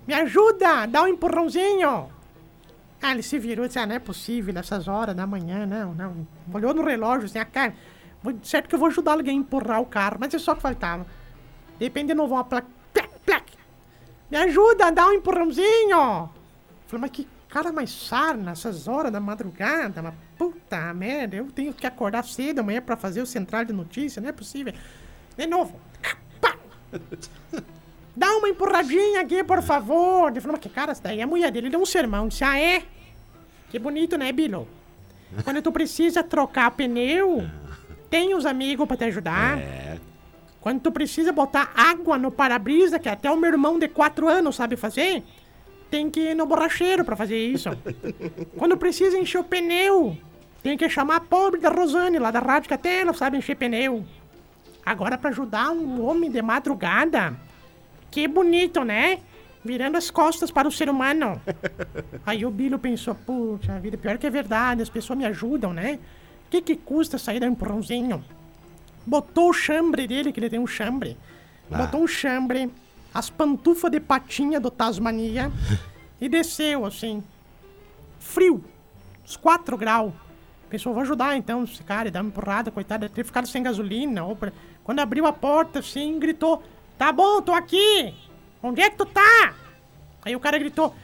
Me 0.07 0.13
ajuda! 0.13 0.85
Dá 0.85 1.03
um 1.03 1.07
empurrãozinho! 1.07 2.09
Ah, 3.01 3.11
ele 3.11 3.23
se 3.23 3.39
virou 3.39 3.65
e 3.65 3.67
disse, 3.67 3.79
ah, 3.79 3.85
não 3.87 3.95
é 3.95 3.99
possível 3.99 4.53
nessas 4.53 4.87
horas 4.87 5.15
da 5.15 5.25
manhã, 5.25 5.65
não, 5.65 5.93
não. 5.93 6.27
Olhou 6.53 6.73
no 6.73 6.83
relógio, 6.83 7.25
assim, 7.25 7.39
ah, 7.39 7.45
cara, 7.45 7.73
certo 8.43 8.69
que 8.69 8.75
eu 8.75 8.79
vou 8.79 8.89
ajudar 8.89 9.13
alguém 9.13 9.37
a 9.37 9.39
empurrar 9.39 9.81
o 9.81 9.85
carro, 9.87 10.17
mas 10.19 10.33
é 10.33 10.37
só 10.37 10.53
que 10.53 10.61
faltava. 10.61 11.07
De 11.79 11.85
repente, 11.85 12.09
de 12.09 12.13
novo, 12.13 12.35
uma 12.35 12.43
placa, 12.43 12.67
plac. 13.25 13.53
Me 14.29 14.37
ajuda, 14.37 14.91
dá 14.91 15.07
um 15.07 15.13
empurrãozinho! 15.13 16.29
Falei, 16.85 17.01
mas 17.01 17.09
que 17.09 17.27
cara 17.51 17.71
mais 17.71 17.91
sarna 17.91 18.51
essas 18.51 18.87
horas 18.87 19.11
da 19.11 19.19
madrugada, 19.19 20.01
mas 20.01 20.13
puta 20.37 20.93
merda, 20.93 21.35
eu 21.35 21.51
tenho 21.51 21.73
que 21.73 21.85
acordar 21.85 22.23
cedo 22.23 22.59
amanhã 22.59 22.81
pra 22.81 22.95
fazer 22.95 23.21
o 23.21 23.25
central 23.25 23.65
de 23.65 23.73
notícia, 23.73 24.21
não 24.21 24.29
é 24.29 24.31
possível. 24.31 24.73
De 25.35 25.45
novo. 25.47 25.79
Dá 28.15 28.35
uma 28.35 28.49
empurradinha 28.49 29.21
aqui, 29.21 29.43
por 29.43 29.61
favor. 29.61 30.29
Ele 30.31 30.41
falou, 30.41 30.53
mas 30.53 30.61
que 30.61 30.69
cara, 30.69 30.91
essa 30.91 31.01
daí 31.01 31.19
é 31.19 31.23
a 31.23 31.27
mulher 31.27 31.51
dele, 31.51 31.69
deu 31.69 31.81
um 31.81 31.85
sermão. 31.85 32.27
Disse, 32.27 32.43
ah, 32.43 32.59
é? 32.59 32.83
Que 33.69 33.79
bonito, 33.79 34.17
né, 34.17 34.31
Bilo? 34.31 34.67
Quando 35.43 35.61
tu 35.61 35.71
precisa 35.71 36.21
trocar 36.21 36.71
pneu, 36.71 37.47
tem 38.09 38.35
os 38.35 38.45
amigos 38.45 38.85
pra 38.85 38.97
te 38.97 39.05
ajudar. 39.05 39.57
É. 39.57 39.97
Quando 40.59 40.81
tu 40.81 40.91
precisa 40.91 41.31
botar 41.31 41.71
água 41.73 42.17
no 42.17 42.29
para-brisa, 42.29 42.99
que 42.99 43.09
até 43.09 43.31
o 43.31 43.37
meu 43.37 43.51
irmão 43.51 43.79
de 43.79 43.87
4 43.87 44.27
anos 44.27 44.55
sabe 44.55 44.75
fazer, 44.75 45.23
tem 45.89 46.09
que 46.09 46.19
ir 46.19 46.35
no 46.35 46.45
borracheiro 46.45 47.03
pra 47.03 47.15
fazer 47.15 47.37
isso. 47.37 47.69
Quando 48.57 48.77
precisa 48.77 49.17
encher 49.17 49.39
o 49.39 49.43
pneu, 49.43 50.17
tem 50.61 50.77
que 50.77 50.87
chamar 50.89 51.15
a 51.15 51.19
pobre 51.21 51.59
da 51.59 51.69
Rosane 51.69 52.19
lá 52.19 52.29
da 52.29 52.39
rádio, 52.39 52.67
que 52.67 52.73
até 52.73 53.01
ela 53.01 53.13
sabe 53.13 53.37
encher 53.37 53.55
pneu. 53.55 54.05
Agora 54.85 55.17
pra 55.17 55.29
ajudar 55.29 55.71
um 55.71 56.05
homem 56.05 56.29
de 56.29 56.41
madrugada, 56.41 57.35
que 58.09 58.27
bonito, 58.27 58.83
né? 58.83 59.19
Virando 59.63 59.97
as 59.97 60.09
costas 60.09 60.49
para 60.49 60.67
o 60.67 60.71
ser 60.71 60.89
humano. 60.89 61.39
Aí 62.25 62.45
o 62.45 62.49
Bilho 62.49 62.79
pensou, 62.79 63.13
puxa 63.13 63.79
vida, 63.79 63.97
pior 63.97 64.17
que 64.17 64.25
é 64.25 64.29
verdade, 64.29 64.81
as 64.81 64.89
pessoas 64.89 65.17
me 65.17 65.25
ajudam, 65.25 65.73
né? 65.73 65.99
O 66.47 66.49
que 66.49 66.61
que 66.61 66.75
custa 66.75 67.17
sair 67.17 67.39
dar 67.39 67.47
um 67.47 67.51
empurrãozinho? 67.51 68.23
botou 69.05 69.49
o 69.49 69.53
chambre 69.53 70.07
dele, 70.07 70.31
que 70.31 70.39
ele 70.39 70.49
tem 70.49 70.59
um 70.59 70.67
chambre. 70.67 71.17
Botou 71.69 72.03
um 72.03 72.07
chambre, 72.07 72.71
as 73.13 73.29
pantufas 73.29 73.89
de 73.91 73.99
patinha 73.99 74.59
do 74.59 74.69
Tasmania 74.69 75.51
e 76.19 76.27
desceu, 76.27 76.85
assim. 76.85 77.23
Frio. 78.19 78.63
Uns 79.23 79.37
4 79.37 79.77
graus. 79.77 80.13
Pensou, 80.71 80.93
vou 80.93 81.01
ajudar 81.03 81.35
então 81.35 81.65
esse 81.65 81.83
cara 81.83 82.07
e 82.07 82.11
dar 82.11 82.21
uma 82.21 82.29
empurrada, 82.29 82.71
coitado, 82.71 83.07
ter 83.09 83.25
ficado 83.25 83.45
sem 83.47 83.61
gasolina. 83.61 84.23
ou 84.23 84.35
pra- 84.37 84.53
Quando 84.83 84.99
abriu 85.01 85.27
a 85.27 85.33
porta, 85.33 85.79
assim, 85.79 86.17
gritou: 86.17 86.63
Tá 86.97 87.11
bom, 87.11 87.41
tô 87.41 87.51
aqui! 87.53 88.15
Onde 88.63 88.79
é 88.81 88.89
que 88.89 88.95
tu 88.95 89.05
tá? 89.05 89.53
Aí 90.23 90.33
o 90.35 90.39
cara 90.39 90.57
gritou: 90.57 90.95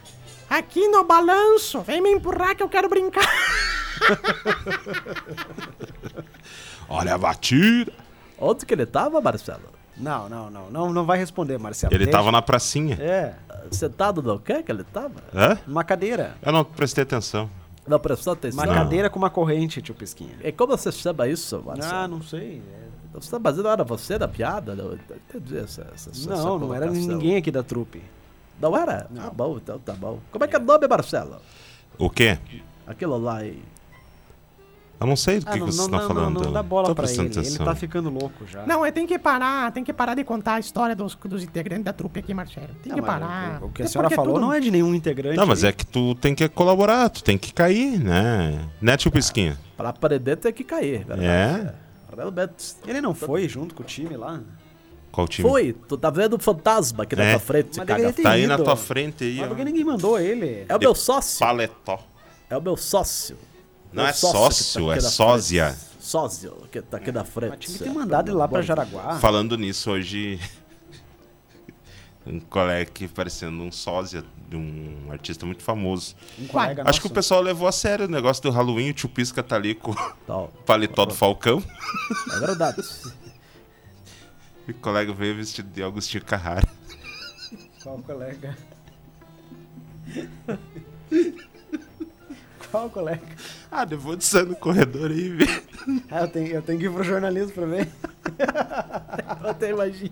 Aqui 0.49 0.87
no 0.87 1.03
balanço, 1.03 1.81
vem 1.81 1.99
me 2.01 2.09
empurrar 2.13 2.55
que 2.55 2.63
eu 2.63 2.69
quero 2.69 2.87
brincar. 2.87 3.27
Olha 6.87 7.15
a 7.15 7.17
batida. 7.17 7.91
Onde 8.39 8.65
que 8.65 8.73
ele 8.73 8.85
tava, 8.85 9.19
Marcelo? 9.19 9.73
Não, 9.97 10.29
não, 10.29 10.49
não. 10.49 10.69
Não, 10.69 10.93
não 10.93 11.05
vai 11.05 11.17
responder, 11.17 11.57
Marcelo. 11.57 11.93
Ele 11.93 12.05
Deixa. 12.05 12.17
tava 12.17 12.31
na 12.31 12.41
pracinha. 12.41 12.95
É, 13.01 13.33
Sentado 13.71 14.21
no 14.21 14.39
quê 14.39 14.63
que 14.63 14.71
ele 14.71 14.85
tava? 14.85 15.15
Hã? 15.35 15.57
numa 15.67 15.83
cadeira. 15.83 16.37
Eu 16.41 16.53
não 16.53 16.63
prestei 16.63 17.03
atenção. 17.03 17.49
Não 17.87 17.99
prestou 17.99 18.33
atenção? 18.33 18.63
Uma 18.63 18.73
cadeira 18.73 19.09
com 19.09 19.17
uma 19.17 19.29
corrente, 19.29 19.81
tio 19.81 19.95
Pisquinha. 19.95 20.35
E 20.43 20.51
como 20.51 20.75
você 20.77 20.91
chama 20.91 21.27
isso, 21.27 21.61
Marcelo? 21.65 21.93
Ah, 21.95 22.07
não 22.07 22.21
sei. 22.21 22.61
é- 22.73 22.87
Você 23.19 23.31
tá 23.31 23.39
fazendo, 23.39 23.67
era 23.69 23.83
você 23.83 24.17
da 24.19 24.27
piada? 24.27 24.75
Não, 24.75 24.93
entendi 24.93 25.57
essa, 25.57 25.87
essa, 25.93 26.09
essa 26.11 26.29
Não, 26.29 26.59
não 26.59 26.73
era 26.73 26.85
ninguém 26.91 27.37
aqui 27.37 27.49
da 27.49 27.63
trupe. 27.63 28.03
Não 28.59 28.75
era? 28.77 29.09
Ah, 29.17 29.29
bom, 29.29 29.57
então 29.57 29.79
tá 29.79 29.93
bom. 29.93 30.19
Como 30.31 30.43
é 30.43 30.47
que 30.47 30.55
é 30.55 30.59
o 30.59 30.63
nome, 30.63 30.87
Marcelo? 30.87 31.37
O 31.97 32.09
quê? 32.09 32.37
Aquilo 32.85 33.17
lá 33.17 33.37
aí. 33.37 33.61
Eu 34.99 35.05
não 35.05 35.15
sei 35.15 35.39
do 35.39 35.45
que, 35.45 35.49
Ah, 35.49 35.53
que 35.53 35.59
não, 35.59 35.65
vocês 35.67 35.87
não, 35.87 35.99
estão 35.99 36.15
falando. 36.15 36.33
não, 36.35 36.41
não 36.45 36.51
dá 36.53 36.63
bola 36.63 36.95
pra 36.95 37.05
ele. 37.05 37.13
prestando 37.13 37.29
Ele 37.29 37.39
atenção. 37.39 37.65
tá 37.65 37.75
ficando 37.75 38.09
louco 38.09 38.47
já. 38.47 38.65
Não, 38.65 38.83
é 38.83 38.91
tem 38.91 39.05
que 39.05 39.19
parar, 39.19 39.71
tem 39.71 39.83
que 39.83 39.93
parar 39.93 40.15
de 40.15 40.23
contar 40.23 40.55
a 40.55 40.59
história 40.59 40.95
dos, 40.95 41.13
dos 41.15 41.43
integrantes 41.43 41.85
da 41.85 41.93
trupe 41.93 42.19
aqui, 42.19 42.33
Marcelo. 42.33 42.69
Tem 42.81 42.91
Não, 42.91 42.95
que 42.99 43.05
parar. 43.05 43.63
O, 43.63 43.69
que 43.69 43.83
a 43.83 43.85
É 43.85 43.87
senhora 43.87 44.09
falou 44.09 44.33
tudo- 44.35 44.45
não 44.45 44.51
é 44.53 44.59
de 44.59 44.71
nenhum 44.71 44.95
integrante. 44.95 45.37
Não, 45.37 45.45
mas 45.45 45.63
aí. 45.63 45.69
é 45.69 45.73
que 45.73 45.85
tu 45.85 46.15
tem 46.15 46.33
que 46.33 46.49
colaborar, 46.49 47.09
tu 47.09 47.23
tem 47.23 47.37
que 47.37 47.53
cair, 47.53 47.99
né? 47.99 48.67
Né, 48.81 48.97
tio 48.97 49.11
Pisquinha? 49.11 49.57
Pra 49.77 49.89
aprender 49.89 50.35
tem 50.37 50.51
que 50.51 50.63
cair, 50.63 51.05
verdade. 51.05 51.25
É? 51.25 51.73
Ele 52.87 53.01
não 53.01 53.13
foi 53.13 53.47
junto 53.47 53.75
com 53.75 53.83
o 53.83 53.85
time 53.85 54.17
lá? 54.17 54.39
Qual 55.11 55.27
time? 55.27 55.47
Foi, 55.47 55.73
tu 55.87 55.97
tá 55.97 56.09
vendo 56.09 56.35
o 56.35 56.39
fantasma 56.39 57.03
aqui 57.03 57.15
na 57.15 57.23
É. 57.23 57.31
tua 57.33 57.39
frente, 57.39 57.77
Mas 57.77 57.87
caga. 57.87 58.13
Tá 58.13 58.31
aí 58.31 58.43
ido. 58.43 58.49
na 58.49 58.57
tua 58.57 58.75
frente 58.75 59.23
aí, 59.23 59.35
Mas 59.35 59.45
ó. 59.45 59.47
porque 59.49 59.63
ninguém 59.63 59.83
mandou 59.83 60.19
ele. 60.19 60.65
É 60.67 60.75
o 60.75 60.79
meu 60.79 60.95
sócio. 60.95 61.39
Paletó. 61.45 61.99
É 62.49 62.57
o 62.57 62.61
meu 62.61 62.75
sócio. 62.77 63.37
Não 63.91 64.05
é 64.05 64.13
sócio 64.13 64.63
sócio, 64.63 64.81
que 64.81 64.89
tá 64.89 64.95
é 64.95 65.01
sósia. 65.01 65.77
Sócio, 65.99 66.57
que 66.71 66.81
tá 66.81 66.97
aqui 66.97 67.11
na 67.11 67.23
frente. 67.23 67.49
Mas 67.49 67.59
tinha 67.59 67.77
que 67.77 67.83
ter 67.83 67.89
mandado 67.89 68.29
ele 68.29 68.37
lá 68.37 68.47
pra 68.47 68.61
Jaraguá. 68.61 69.19
Falando 69.19 69.57
nisso, 69.57 69.91
hoje. 69.91 70.39
um 72.25 72.39
colega 72.39 72.81
aqui 72.89 73.07
parecendo 73.07 73.61
um 73.63 73.71
sósia 73.71 74.23
de 74.49 74.55
um 74.55 75.07
artista 75.11 75.45
muito 75.45 75.63
famoso. 75.63 76.15
Um 76.39 76.47
colega 76.47 76.83
Acho 76.85 77.01
que 77.01 77.07
o 77.07 77.09
pessoal 77.09 77.41
levou 77.41 77.67
a 77.67 77.71
sério 77.71 78.05
o 78.05 78.09
negócio 78.09 78.43
do 78.43 78.51
Halloween. 78.51 78.91
O 78.91 78.93
tio 78.93 79.09
Pisca 79.09 79.43
tá 79.43 79.55
ali 79.55 79.75
com 79.75 79.91
o 79.91 80.13
Então, 80.23 80.49
paletó 80.65 81.05
do 81.05 81.13
Falcão. 81.13 81.63
é 82.33 82.39
verdade. 82.39 82.81
E 84.67 84.71
o 84.71 84.75
colega 84.75 85.11
veio 85.13 85.35
vestido 85.35 85.69
de 85.69 85.83
Agostinho 85.83 86.23
Carrara. 86.23 86.67
Qual 87.83 87.97
colega? 87.99 88.57
Qual 92.71 92.89
colega? 92.89 93.21
Ah, 93.71 93.85
depois 93.85 94.17
de 94.17 94.25
sair 94.25 94.45
no 94.45 94.55
corredor 94.55 95.09
aí, 95.11 95.29
ver. 95.29 95.63
Ah, 96.11 96.21
eu 96.21 96.27
tenho, 96.27 96.47
eu 96.47 96.61
tenho 96.61 96.79
que 96.79 96.85
ir 96.85 96.91
pro 96.91 97.03
jornalismo 97.03 97.51
pra 97.53 97.65
ver. 97.65 97.87
Eu 99.43 99.49
até 99.49 99.69
imagino. 99.69 100.11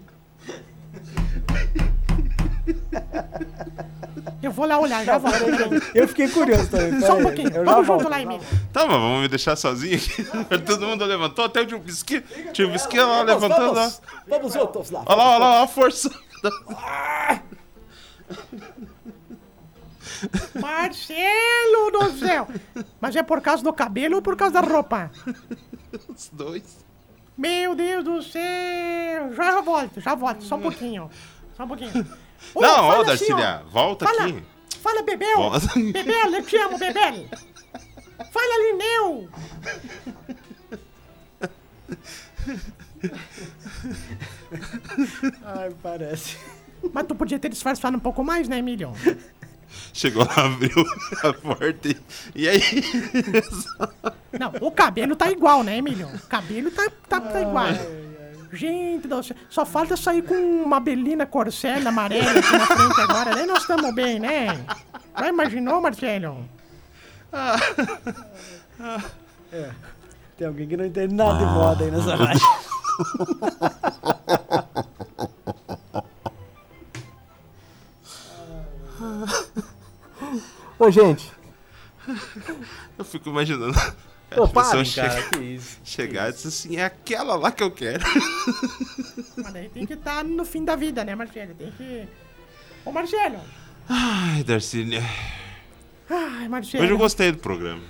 Eu 4.42 4.52
vou 4.52 4.66
lá 4.66 4.80
olhar, 4.80 5.04
já 5.04 5.18
volto. 5.18 5.38
Eu 5.94 6.08
fiquei 6.08 6.28
curioso 6.30 6.70
também. 6.70 7.00
Só 7.02 7.18
um 7.18 7.24
pouquinho. 7.24 7.50
eu 7.50 7.66
Vamos 7.66 7.88
volto. 7.88 8.02
junto 8.04 8.12
lá, 8.12 8.22
Emílio. 8.22 8.46
Tá, 8.72 8.86
mas 8.86 8.96
vamos 8.96 9.22
me 9.22 9.28
deixar 9.28 9.56
sozinho 9.56 9.98
aqui. 9.98 10.24
Todo 10.66 10.86
mundo 10.86 11.04
levantou, 11.06 11.46
até 11.46 11.62
o 11.62 11.66
tio 11.66 11.80
Bisqui. 11.80 12.22
Tio 12.54 12.70
Bisqui 12.72 13.00
lá 13.00 13.22
levantando 13.24 13.74
lá. 13.74 13.92
Vamos, 14.28 14.54
juntos 14.54 14.92
lá. 14.92 15.04
Olha 15.06 15.16
lá, 15.16 15.30
olha 15.30 15.38
lá, 15.40 15.52
olha 15.56 15.64
a 15.64 15.68
força. 15.68 16.10
Marcelo 20.60 21.92
do 21.92 22.12
céu! 22.20 22.48
Mas 23.00 23.16
é 23.16 23.24
por 23.24 23.42
causa 23.42 23.64
do 23.64 23.74
cabelo 23.74 24.16
ou 24.18 24.22
por 24.22 24.36
causa 24.36 24.54
da 24.54 24.62
roupa? 24.62 25.12
Os 26.10 26.30
dois. 26.32 26.86
Meu 27.38 27.76
Deus 27.76 28.04
do 28.04 28.22
céu! 28.22 29.34
Já 29.34 29.62
volto, 29.62 30.00
já 30.00 30.16
volto, 30.16 30.44
só 30.44 30.56
um 30.56 30.62
pouquinho. 30.62 31.10
Só 31.58 31.64
um 31.64 31.68
pouquinho. 31.68 32.08
Ô, 32.54 32.62
Não, 32.62 32.84
ó, 32.86 32.96
assim, 32.98 33.06
Darcília, 33.06 33.64
volta 33.72 34.06
Fala, 34.06 34.26
aqui. 34.26 34.44
fala, 34.82 35.02
Bebel! 35.04 35.38
Volta. 35.38 35.68
Bebel, 35.80 36.34
eu 36.34 36.44
te 36.44 36.58
amo, 36.58 36.78
Bebel! 36.78 37.26
Fala, 38.32 38.72
Lineu! 38.72 39.30
Ai, 45.44 45.74
parece. 45.82 46.38
Mas 46.94 47.06
tu 47.08 47.16
podia 47.16 47.40
ter 47.40 47.50
disfarçado 47.50 47.98
um 47.98 48.00
pouco 48.00 48.24
mais, 48.24 48.48
né, 48.48 48.60
Emílio? 48.60 48.92
Chegou 49.94 50.26
lá, 50.26 50.46
abriu 50.46 50.86
a 51.24 51.34
porta 51.34 51.88
e, 51.88 51.98
e 52.36 52.50
aí? 52.50 52.62
Não, 54.38 54.52
o 54.62 54.72
cabelo 54.72 55.16
tá 55.16 55.32
igual, 55.32 55.64
né, 55.64 55.78
Emílio? 55.78 56.08
O 56.08 56.28
cabelo 56.28 56.70
tá, 56.72 56.90
tá, 57.08 57.22
tá 57.22 57.42
igual. 57.42 57.68
Gente, 58.52 59.08
do 59.08 59.24
céu, 59.24 59.36
só 59.50 59.66
falta 59.66 59.98
sair 59.98 60.22
com 60.22 60.36
uma 60.36 60.80
belina 60.80 61.26
corcela 61.26 61.90
amarela 61.90 62.32
aqui 62.32 62.52
na 62.52 62.66
frente 62.66 63.02
agora. 63.02 63.36
Daí 63.36 63.46
nós 63.46 63.62
estamos 63.62 63.94
bem, 63.94 64.20
né? 64.20 64.66
Já 65.18 65.30
imaginou, 65.30 65.82
Marcelo? 65.82 66.48
Tem 70.38 70.48
alguém 70.48 70.68
que 70.68 70.78
não 70.78 70.86
entende 70.86 71.14
nada 71.14 71.40
de 71.40 71.46
moda 71.46 71.84
aí 71.84 71.92
nessa 71.92 72.16
rádio. 72.16 72.42
Ô, 80.86 80.92
gente. 80.92 81.32
Eu 82.98 83.04
fico 83.06 83.30
imaginando. 83.30 83.78
A 84.32 84.42
Ô, 84.42 84.48
pessoa 84.48 84.50
parem, 84.50 84.86
chega- 84.86 85.10
cara, 85.10 85.24
que 85.30 85.38
isso. 85.40 85.80
chegar 85.84 86.30
e 86.30 86.34
dizer 86.34 86.48
assim, 86.48 86.78
é 86.78 86.84
aquela 86.86 87.36
lá 87.36 87.52
que 87.52 87.64
eu 87.64 87.72
quero. 87.72 88.04
Mas 89.38 89.54
daí 89.54 89.70
tem 89.70 89.86
que 89.86 89.94
estar 89.94 90.24
no 90.24 90.44
fim 90.46 90.64
da 90.66 90.76
vida, 90.76 91.04
né, 91.06 91.16
Marcelo? 91.16 91.54
Tem 91.56 91.72
que. 91.72 92.08
Ô, 92.84 92.92
Marcelo! 92.92 93.40
Ai, 93.88 94.44
Darcília. 94.44 95.02
Ai, 96.10 96.48
Marcelo. 96.48 96.84
Hoje 96.84 96.94
eu 96.94 96.98
gostei 96.98 97.32
do 97.32 97.38
programa. 97.38 97.82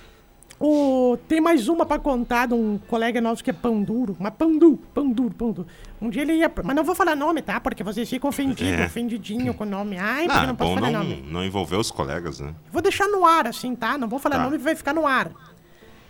O... 0.67 1.17
Tem 1.27 1.39
mais 1.39 1.67
uma 1.67 1.85
pra 1.85 1.99
contar 1.99 2.47
de 2.47 2.53
um 2.55 2.79
colega 2.87 3.21
nosso 3.21 3.43
que 3.43 3.49
é 3.51 3.53
pão 3.53 3.83
duro. 3.83 4.15
Mas 4.19 4.33
pão 4.33 4.57
duro, 4.57 4.77
pão 4.93 5.09
duro, 5.11 5.33
pão 5.35 5.51
duro. 5.51 5.67
Um 6.01 6.09
dia 6.09 6.23
ele 6.23 6.33
ia. 6.33 6.51
Mas 6.63 6.75
não 6.75 6.83
vou 6.83 6.95
falar 6.95 7.15
nome, 7.15 7.41
tá? 7.41 7.59
Porque 7.59 7.83
vocês 7.83 8.09
ficam 8.09 8.29
ofendidos, 8.29 8.63
É. 8.81 8.85
ofendidinho 8.85 9.53
com 9.53 9.63
o 9.63 9.67
nome. 9.67 9.97
Ai, 9.97 10.25
porque 10.25 10.39
Ah, 10.39 10.47
não 10.47 10.55
posso 10.55 10.71
bom 10.71 10.75
falar 10.77 10.91
não, 10.91 11.03
nome. 11.03 11.23
não 11.29 11.43
envolver 11.45 11.75
os 11.77 11.91
colegas, 11.91 12.39
né? 12.39 12.53
Vou 12.71 12.81
deixar 12.81 13.07
no 13.07 13.23
ar, 13.25 13.47
assim, 13.47 13.75
tá? 13.75 13.97
Não 13.97 14.07
vou 14.07 14.17
falar 14.19 14.37
Tá. 14.37 14.43
nome, 14.43 14.57
vai 14.57 14.75
ficar 14.75 14.93
no 14.93 15.05
ar. 15.05 15.31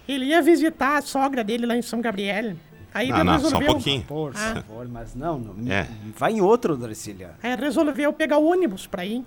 Ele 0.07 0.25
ia 0.25 0.41
visitar 0.41 0.97
a 0.97 1.01
sogra 1.01 1.43
dele 1.43 1.65
lá 1.65 1.75
em 1.75 1.81
São 1.81 1.99
Gabriel. 1.99 2.55
Aí 2.93 3.11
Ah, 3.11 3.15
ele 3.15 3.23
não, 3.25 3.33
só 3.33 3.39
um 3.39 3.43
resolveu. 3.49 3.71
pouquinho. 3.73 4.03
Por 4.03 4.31
Ah. 4.35 4.53
favor, 4.63 4.87
mas 4.87 5.13
não, 5.15 5.37
não. 5.37 5.71
É. 5.71 5.87
Vai 6.17 6.33
em 6.33 6.41
outro, 6.41 6.77
Darcília. 6.77 7.31
Aí 7.43 7.53
resolveu 7.55 8.13
pegar 8.13 8.37
o 8.37 8.45
ônibus 8.49 8.87
pra 8.87 9.05
ir. 9.05 9.25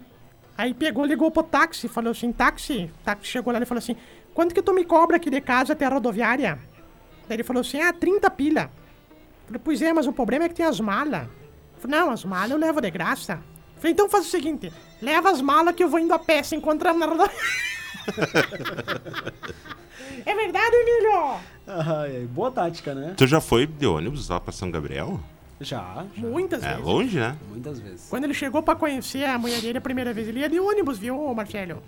Aí 0.57 0.75
pegou, 0.75 1.05
ligou 1.05 1.31
pro 1.31 1.43
táxi, 1.45 1.87
falou 1.87 2.11
assim, 2.11 2.33
táxi. 2.33 2.91
O 3.03 3.05
táxi 3.05 3.27
chegou 3.31 3.53
lá 3.53 3.61
e 3.61 3.64
falou 3.64 3.79
assim, 3.79 3.95
quanto 4.38 4.55
que 4.55 4.62
tu 4.62 4.72
me 4.72 4.85
cobra 4.85 5.16
aqui 5.16 5.29
de 5.31 5.40
casa 5.40 5.72
até 5.72 5.85
a 5.85 5.88
rodoviária? 5.88 6.61
Daí 7.27 7.35
ele 7.38 7.42
falou 7.42 7.62
assim, 7.62 7.81
ah, 7.81 7.92
30 7.92 8.31
pila. 8.31 8.62
Eu 8.62 9.46
Falei, 9.46 9.61
pois 9.64 9.83
é, 9.83 9.92
mas 9.92 10.07
o 10.07 10.12
problema 10.12 10.44
é 10.44 10.48
que 10.48 10.55
tem 10.55 10.64
as 10.64 10.79
malas. 10.79 11.22
Eu 11.74 11.81
Falei, 11.81 11.98
não, 11.98 12.11
as 12.12 12.24
malas 12.24 12.53
eu 12.53 12.57
levo 12.57 12.81
de 12.81 12.88
graça. 12.88 13.40
Eu 13.74 13.81
Falei, 13.81 13.94
então 13.94 14.09
faz 14.09 14.27
o 14.27 14.31
seguinte, 14.31 14.72
leva 15.03 15.29
as 15.29 15.40
malas 15.40 15.74
que 15.74 15.83
eu 15.83 15.88
vou 15.88 15.98
indo 15.98 16.14
a 16.14 16.20
pé, 16.20 16.40
se 16.44 16.55
encontramos 16.55 17.01
na 17.01 17.07
rodoviária. 17.07 17.37
é 20.24 20.35
verdade, 20.37 20.77
Emílio? 20.77 21.35
Ai, 21.66 22.29
boa 22.31 22.53
tática, 22.53 22.94
né? 22.94 23.14
Tu 23.16 23.27
já 23.27 23.40
foi 23.40 23.66
de 23.66 23.88
ônibus 23.88 24.29
lá 24.29 24.38
pra 24.38 24.53
São 24.53 24.70
Gabriel? 24.70 25.18
Já, 25.61 26.05
já. 26.14 26.29
Muitas 26.29 26.62
É 26.62 26.68
vezes. 26.74 26.85
longe, 26.85 27.18
né? 27.18 27.37
Muitas 27.51 27.81
vezes. 27.81 28.07
Quando 28.09 28.22
ele 28.22 28.35
chegou 28.35 28.62
pra 28.62 28.77
conhecer 28.77 29.24
a 29.24 29.37
mulher 29.37 29.61
dele 29.61 29.79
a 29.79 29.81
primeira 29.81 30.14
vez, 30.14 30.29
ele 30.29 30.38
ia 30.38 30.48
de 30.48 30.61
ônibus, 30.61 30.96
viu, 30.96 31.35
Marcelo? 31.35 31.83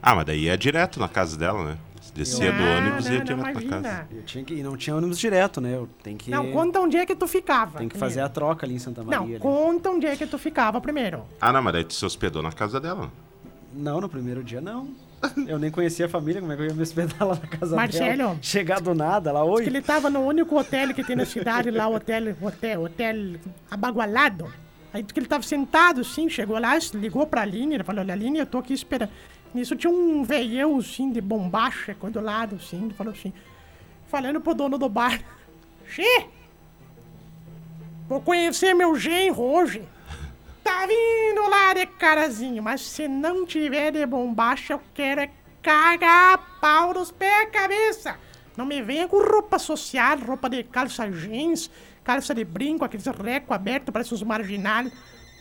Ah, 0.00 0.14
mas 0.14 0.24
daí 0.24 0.44
ia 0.44 0.56
direto 0.56 1.00
na 1.00 1.08
casa 1.08 1.36
dela, 1.36 1.64
né? 1.64 1.78
Descia 2.16 2.50
do 2.50 2.62
Ah, 2.62 2.78
ônibus 2.78 3.06
e 3.06 3.12
ia 3.12 3.20
direto 3.20 3.40
pra 3.42 3.52
casa. 3.82 4.08
Eu 4.10 4.22
tinha 4.22 4.42
que, 4.44 4.54
e 4.54 4.62
não 4.62 4.76
tinha 4.76 4.96
ônibus 4.96 5.18
direto, 5.18 5.60
né? 5.60 5.74
Eu 5.74 5.88
tenho 6.02 6.16
que, 6.16 6.30
Não, 6.30 6.50
conta 6.50 6.80
onde 6.80 6.96
é 6.96 7.04
que 7.04 7.14
tu 7.14 7.26
ficava. 7.28 7.78
tem 7.78 7.88
que 7.88 7.98
fazer 7.98 8.20
a 8.20 8.28
troca 8.28 8.64
ali 8.64 8.74
em 8.74 8.78
Santa 8.78 9.02
Maria. 9.04 9.18
Não, 9.20 9.26
ali. 9.26 9.38
conta 9.38 9.90
onde 9.90 10.06
é 10.06 10.16
que 10.16 10.26
tu 10.26 10.38
ficava 10.38 10.80
primeiro. 10.80 11.22
Ah, 11.40 11.52
não, 11.52 11.62
mas 11.62 11.72
daí 11.74 11.84
tu 11.84 11.92
se 11.94 12.04
hospedou 12.04 12.42
na 12.42 12.50
casa 12.52 12.80
dela. 12.80 13.10
Não, 13.74 14.00
no 14.00 14.08
primeiro 14.08 14.42
dia 14.42 14.60
não. 14.60 14.88
Eu 15.46 15.58
nem 15.58 15.70
conhecia 15.70 16.06
a 16.06 16.08
família, 16.08 16.40
como 16.40 16.52
é 16.52 16.56
que 16.56 16.62
eu 16.62 16.66
ia 16.66 16.74
me 16.74 16.82
hospedar 16.82 17.26
lá 17.26 17.34
na 17.34 17.46
casa 17.48 17.74
Marcelo. 17.76 18.16
dela? 18.16 18.38
Chegar 18.40 18.80
do 18.80 18.94
nada 18.94 19.32
lá, 19.32 19.42
Que 19.42 19.48
oi. 19.50 19.66
ele 19.66 19.82
tava 19.82 20.08
no 20.10 20.20
único 20.20 20.58
hotel 20.58 20.94
que 20.94 21.02
tem 21.02 21.16
na 21.16 21.24
cidade 21.26 21.70
lá, 21.70 21.88
o 21.88 21.94
hotel, 21.94 22.34
hotel, 22.40 22.84
hotel 22.84 23.16
abagualado. 23.70 24.46
Aí 24.92 25.02
que 25.02 25.18
ele 25.18 25.26
tava 25.26 25.42
sentado 25.42 26.00
assim, 26.00 26.28
chegou 26.28 26.58
lá, 26.58 26.78
ligou 26.94 27.26
pra 27.26 27.42
Aline, 27.42 27.74
ele 27.74 27.84
falou, 27.84 28.00
olha, 28.02 28.14
Aline, 28.14 28.38
eu 28.38 28.46
tô 28.46 28.58
aqui 28.58 28.72
esperando. 28.72 29.10
Nisso 29.54 29.76
tinha 29.76 29.90
um 29.90 30.22
veião 30.22 30.78
assim 30.78 31.10
de 31.10 31.20
bombacha 31.20 31.92
aqui 31.92 32.10
do 32.10 32.20
lado, 32.20 32.56
assim, 32.56 32.90
falou 32.90 33.12
assim, 33.12 33.32
falando 34.06 34.40
pro 34.40 34.54
dono 34.54 34.78
do 34.78 34.88
bar. 34.88 35.20
Xê! 35.86 36.26
Vou 38.08 38.20
conhecer 38.20 38.74
meu 38.74 38.94
genro 38.96 39.42
hoje. 39.42 39.82
Tá 40.62 40.86
vindo 40.86 41.48
lá 41.48 41.74
de 41.74 41.86
carazinho, 41.86 42.62
mas 42.62 42.80
se 42.80 43.06
não 43.06 43.46
tiver 43.46 43.92
de 43.92 44.04
bombacha, 44.04 44.74
eu 44.74 44.80
quero 44.92 45.20
é 45.20 45.30
cagar 45.62 46.58
pau 46.60 46.92
nos 46.92 47.10
pés 47.10 47.48
e 47.48 47.50
cabeça. 47.50 48.16
Não 48.56 48.64
me 48.64 48.80
venha 48.80 49.08
com 49.08 49.18
roupa 49.18 49.58
social, 49.58 50.18
roupa 50.18 50.48
de 50.48 50.62
calça 50.62 51.10
jeans, 51.10 51.70
calça 52.02 52.34
de 52.34 52.44
brinco, 52.44 52.84
aqueles 52.84 53.06
reco 53.06 53.52
aberto, 53.52 53.92
parece 53.92 54.14
uns 54.14 54.22
marginais. 54.22 54.92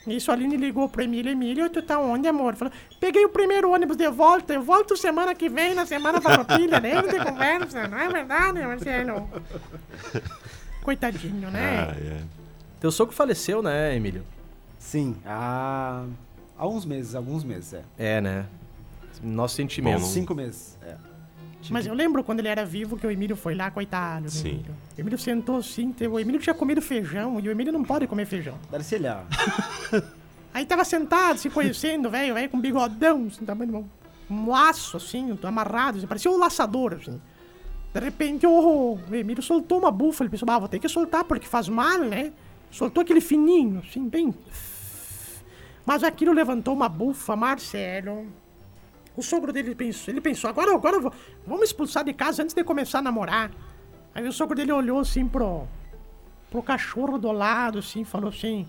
Nisso 0.05 0.29
a 0.29 0.33
Aline 0.35 0.55
ligou 0.55 0.87
pro 0.87 1.01
Emílio, 1.01 1.31
Emílio, 1.31 1.69
tu 1.69 1.81
tá 1.81 1.99
onde, 1.99 2.27
amor? 2.27 2.55
Falou, 2.55 2.71
peguei 2.99 3.25
o 3.25 3.29
primeiro 3.29 3.71
ônibus 3.71 3.97
de 3.97 4.07
volta, 4.09 4.53
eu 4.53 4.61
volto 4.61 4.95
semana 4.95 5.33
que 5.33 5.49
vem, 5.49 5.73
na 5.73 5.85
semana 5.85 6.21
farroupilha, 6.21 6.79
nem 6.79 7.01
de 7.01 7.23
conversa, 7.23 7.87
não 7.87 7.97
é 7.97 8.07
verdade, 8.07 8.61
Marcelo? 8.61 9.27
Coitadinho, 10.83 11.49
né? 11.49 11.87
Ah, 11.89 11.95
é. 11.97 12.21
Teu 12.79 12.91
sogro 12.91 13.15
faleceu, 13.15 13.63
né, 13.63 13.95
Emílio? 13.95 14.23
Sim, 14.77 15.15
há, 15.25 16.05
há 16.55 16.67
uns 16.67 16.85
meses, 16.85 17.15
alguns 17.15 17.43
meses, 17.43 17.73
é. 17.73 17.83
É, 17.97 18.21
né? 18.21 18.45
Nosso 19.23 19.55
sentimento. 19.55 20.01
Bom, 20.01 20.05
Cinco 20.05 20.35
meses, 20.35 20.77
é. 20.83 20.95
Mas 21.71 21.85
eu 21.87 21.93
lembro 21.93 22.23
quando 22.23 22.39
ele 22.39 22.47
era 22.47 22.65
vivo 22.65 22.97
que 22.97 23.05
o 23.05 23.11
Emílio 23.11 23.35
foi 23.35 23.55
lá, 23.55 23.71
coitado 23.71 24.25
do 24.25 24.31
Sim. 24.31 24.49
Emílio. 24.49 24.75
O 24.97 25.01
Emílio 25.01 25.17
sentou 25.17 25.57
assim, 25.57 25.91
teve- 25.91 26.13
o 26.13 26.19
Emílio 26.19 26.39
tinha 26.39 26.53
comido 26.53 26.81
feijão 26.81 27.39
e 27.39 27.47
o 27.47 27.51
Emílio 27.51 27.73
não 27.73 27.83
pode 27.83 28.07
comer 28.07 28.25
feijão. 28.25 28.57
Darcília, 28.71 29.23
Aí 30.53 30.65
tava 30.65 30.85
sentado, 30.85 31.37
se 31.37 31.49
conhecendo, 31.49 32.09
velho, 32.09 32.33
velho, 32.33 32.49
com 32.49 32.59
bigodão, 32.59 33.27
assim, 33.27 33.43
tamanho 33.43 33.71
de 33.71 33.77
um, 33.77 33.85
um 34.29 34.49
laço, 34.49 34.95
assim, 34.95 35.37
amarrado, 35.43 35.97
assim, 35.97 36.07
parecia 36.07 36.31
um 36.31 36.37
laçador, 36.37 36.93
assim. 36.93 37.19
De 37.93 37.99
repente, 37.99 38.45
o, 38.47 38.93
o 39.09 39.15
Emílio 39.15 39.43
soltou 39.43 39.79
uma 39.79 39.91
bufa, 39.91 40.23
ele 40.23 40.29
pensou, 40.29 40.49
ah, 40.49 40.59
vou 40.59 40.67
ter 40.69 40.79
que 40.79 40.87
soltar 40.87 41.23
porque 41.25 41.45
faz 41.47 41.67
mal, 41.67 41.99
né? 41.99 42.31
Soltou 42.71 43.01
aquele 43.01 43.21
fininho, 43.21 43.81
assim, 43.87 44.07
bem... 44.07 44.33
Mas 45.85 46.03
aquilo 46.03 46.33
levantou 46.33 46.73
uma 46.73 46.89
bufa, 46.89 47.35
Marcelo. 47.35 48.25
O 49.17 49.21
sogro 49.23 49.53
dele 49.53 49.73
pensou, 49.75 50.13
ele 50.13 50.21
pensou, 50.21 50.49
agora, 50.49 50.73
agora 50.73 50.99
vou, 50.99 51.13
vamos 51.47 51.65
expulsar 51.65 52.03
de 52.03 52.13
casa 52.13 52.43
antes 52.43 52.53
de 52.53 52.63
começar 52.63 52.99
a 52.99 53.01
namorar. 53.01 53.51
Aí 54.13 54.27
o 54.27 54.31
sogro 54.33 54.55
dele 54.55 54.71
olhou 54.71 54.99
assim 54.99 55.27
pro, 55.27 55.63
pro 56.51 56.61
cachorro 56.61 57.17
do 57.17 57.31
lado, 57.31 57.79
assim, 57.79 58.03
falou 58.03 58.29
assim, 58.29 58.65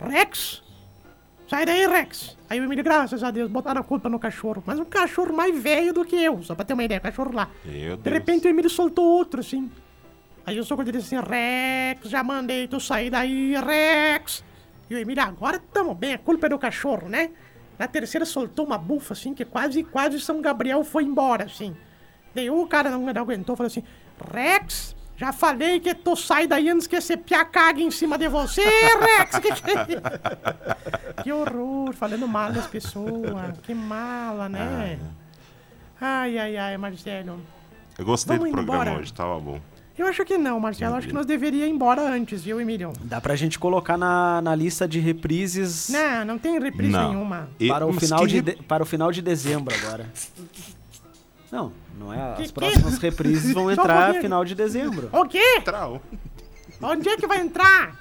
Rex, 0.00 0.62
sai 1.48 1.64
daí, 1.66 1.86
Rex. 1.86 2.36
Aí 2.48 2.60
o 2.60 2.64
Emílio, 2.64 2.84
graças 2.84 3.22
a 3.24 3.30
Deus, 3.30 3.50
botaram 3.50 3.80
a 3.80 3.84
culpa 3.84 4.08
no 4.08 4.18
cachorro. 4.18 4.62
Mas 4.66 4.78
um 4.78 4.84
cachorro 4.84 5.32
mais 5.34 5.58
velho 5.60 5.92
do 5.92 6.04
que 6.04 6.16
eu, 6.16 6.42
só 6.42 6.54
pra 6.54 6.64
ter 6.64 6.74
uma 6.74 6.84
ideia, 6.84 7.00
cachorro 7.00 7.32
lá. 7.34 7.48
Meu 7.64 7.96
De 7.96 8.02
Deus. 8.02 8.14
repente 8.14 8.46
o 8.46 8.50
Emílio 8.50 8.70
soltou 8.70 9.04
outro, 9.04 9.40
assim. 9.40 9.70
Aí 10.44 10.60
o 10.60 10.64
sogro 10.64 10.84
dele 10.84 10.98
disse 10.98 11.14
assim, 11.16 11.28
Rex, 11.28 12.08
já 12.08 12.22
mandei 12.22 12.68
tu 12.68 12.78
sair 12.78 13.10
daí, 13.10 13.54
Rex. 13.56 14.44
E 14.88 14.94
o 14.94 14.98
Emílio, 14.98 15.22
agora 15.24 15.58
tamo 15.72 15.94
bem, 15.94 16.14
a 16.14 16.18
culpa 16.18 16.46
é 16.46 16.48
do 16.48 16.58
cachorro, 16.58 17.08
né? 17.08 17.30
Na 17.78 17.86
terceira 17.86 18.24
soltou 18.24 18.64
uma 18.64 18.78
bufa, 18.78 19.12
assim, 19.12 19.34
que 19.34 19.44
quase, 19.44 19.82
quase 19.84 20.20
São 20.20 20.40
Gabriel 20.40 20.82
foi 20.84 21.04
embora, 21.04 21.44
assim. 21.44 21.76
Daí 22.34 22.50
o 22.50 22.66
cara 22.66 22.90
não, 22.90 23.00
não 23.00 23.22
aguentou, 23.22 23.56
falou 23.56 23.68
assim, 23.68 23.82
Rex, 24.32 24.94
já 25.16 25.32
falei 25.32 25.80
que 25.80 25.94
tu 25.94 26.14
sai 26.16 26.46
daí 26.46 26.68
antes 26.68 26.86
que 26.86 26.96
esse 26.96 27.16
pia 27.16 27.44
cague 27.44 27.82
em 27.82 27.90
cima 27.90 28.18
de 28.18 28.28
você, 28.28 28.62
Rex! 28.62 29.38
Que, 29.40 29.52
que... 29.52 31.22
que 31.22 31.32
horror, 31.32 31.92
falando 31.94 32.26
mal 32.28 32.52
das 32.52 32.66
pessoas, 32.66 33.58
que 33.62 33.74
mala, 33.74 34.48
né? 34.48 34.98
Ai, 36.00 36.38
ai, 36.38 36.56
ai, 36.56 36.76
Marcelo. 36.76 37.40
Eu 37.98 38.04
gostei 38.04 38.36
Vamos 38.36 38.52
do 38.52 38.56
programa 38.56 38.84
embora. 38.84 39.00
hoje, 39.00 39.12
tava 39.12 39.40
bom. 39.40 39.58
Eu 39.98 40.06
acho 40.06 40.24
que 40.26 40.36
não, 40.36 40.60
Marcelo. 40.60 40.94
Acho 40.94 41.06
que 41.08 41.12
nós 41.14 41.24
deveríamos 41.24 41.68
ir 41.68 41.72
embora 41.72 42.02
antes, 42.02 42.42
viu, 42.42 42.60
Emílio? 42.60 42.92
Dá 43.00 43.18
pra 43.20 43.34
gente 43.34 43.58
colocar 43.58 43.96
na, 43.96 44.42
na 44.42 44.54
lista 44.54 44.86
de 44.86 45.00
reprises 45.00 45.88
Não, 45.88 46.24
não 46.24 46.38
tem 46.38 46.58
reprise 46.60 46.90
Não. 46.92 47.08
nenhuma. 47.12 47.48
E- 47.58 47.68
para, 47.68 47.86
o 47.86 47.92
final 47.94 48.20
que 48.20 48.26
de, 48.26 48.42
de- 48.42 48.62
para 48.62 48.82
o 48.82 48.86
final 48.86 49.10
de 49.10 49.22
dezembro 49.22 49.74
agora. 49.74 50.06
Não, 51.50 51.72
não 51.98 52.12
é. 52.12 52.34
Que- 52.34 52.42
As 52.42 52.48
que? 52.48 52.54
próximas 52.54 52.98
reprises 52.98 53.52
vão 53.54 53.66
um 53.66 53.70
entrar 53.70 54.02
pouquinho. 54.04 54.22
final 54.22 54.44
de 54.44 54.54
dezembro. 54.54 55.08
O 55.12 55.24
quê? 55.26 55.60
Trau. 55.64 56.02
Onde 56.82 57.08
é 57.08 57.16
que 57.16 57.26
vai 57.26 57.40
entrar? 57.40 57.96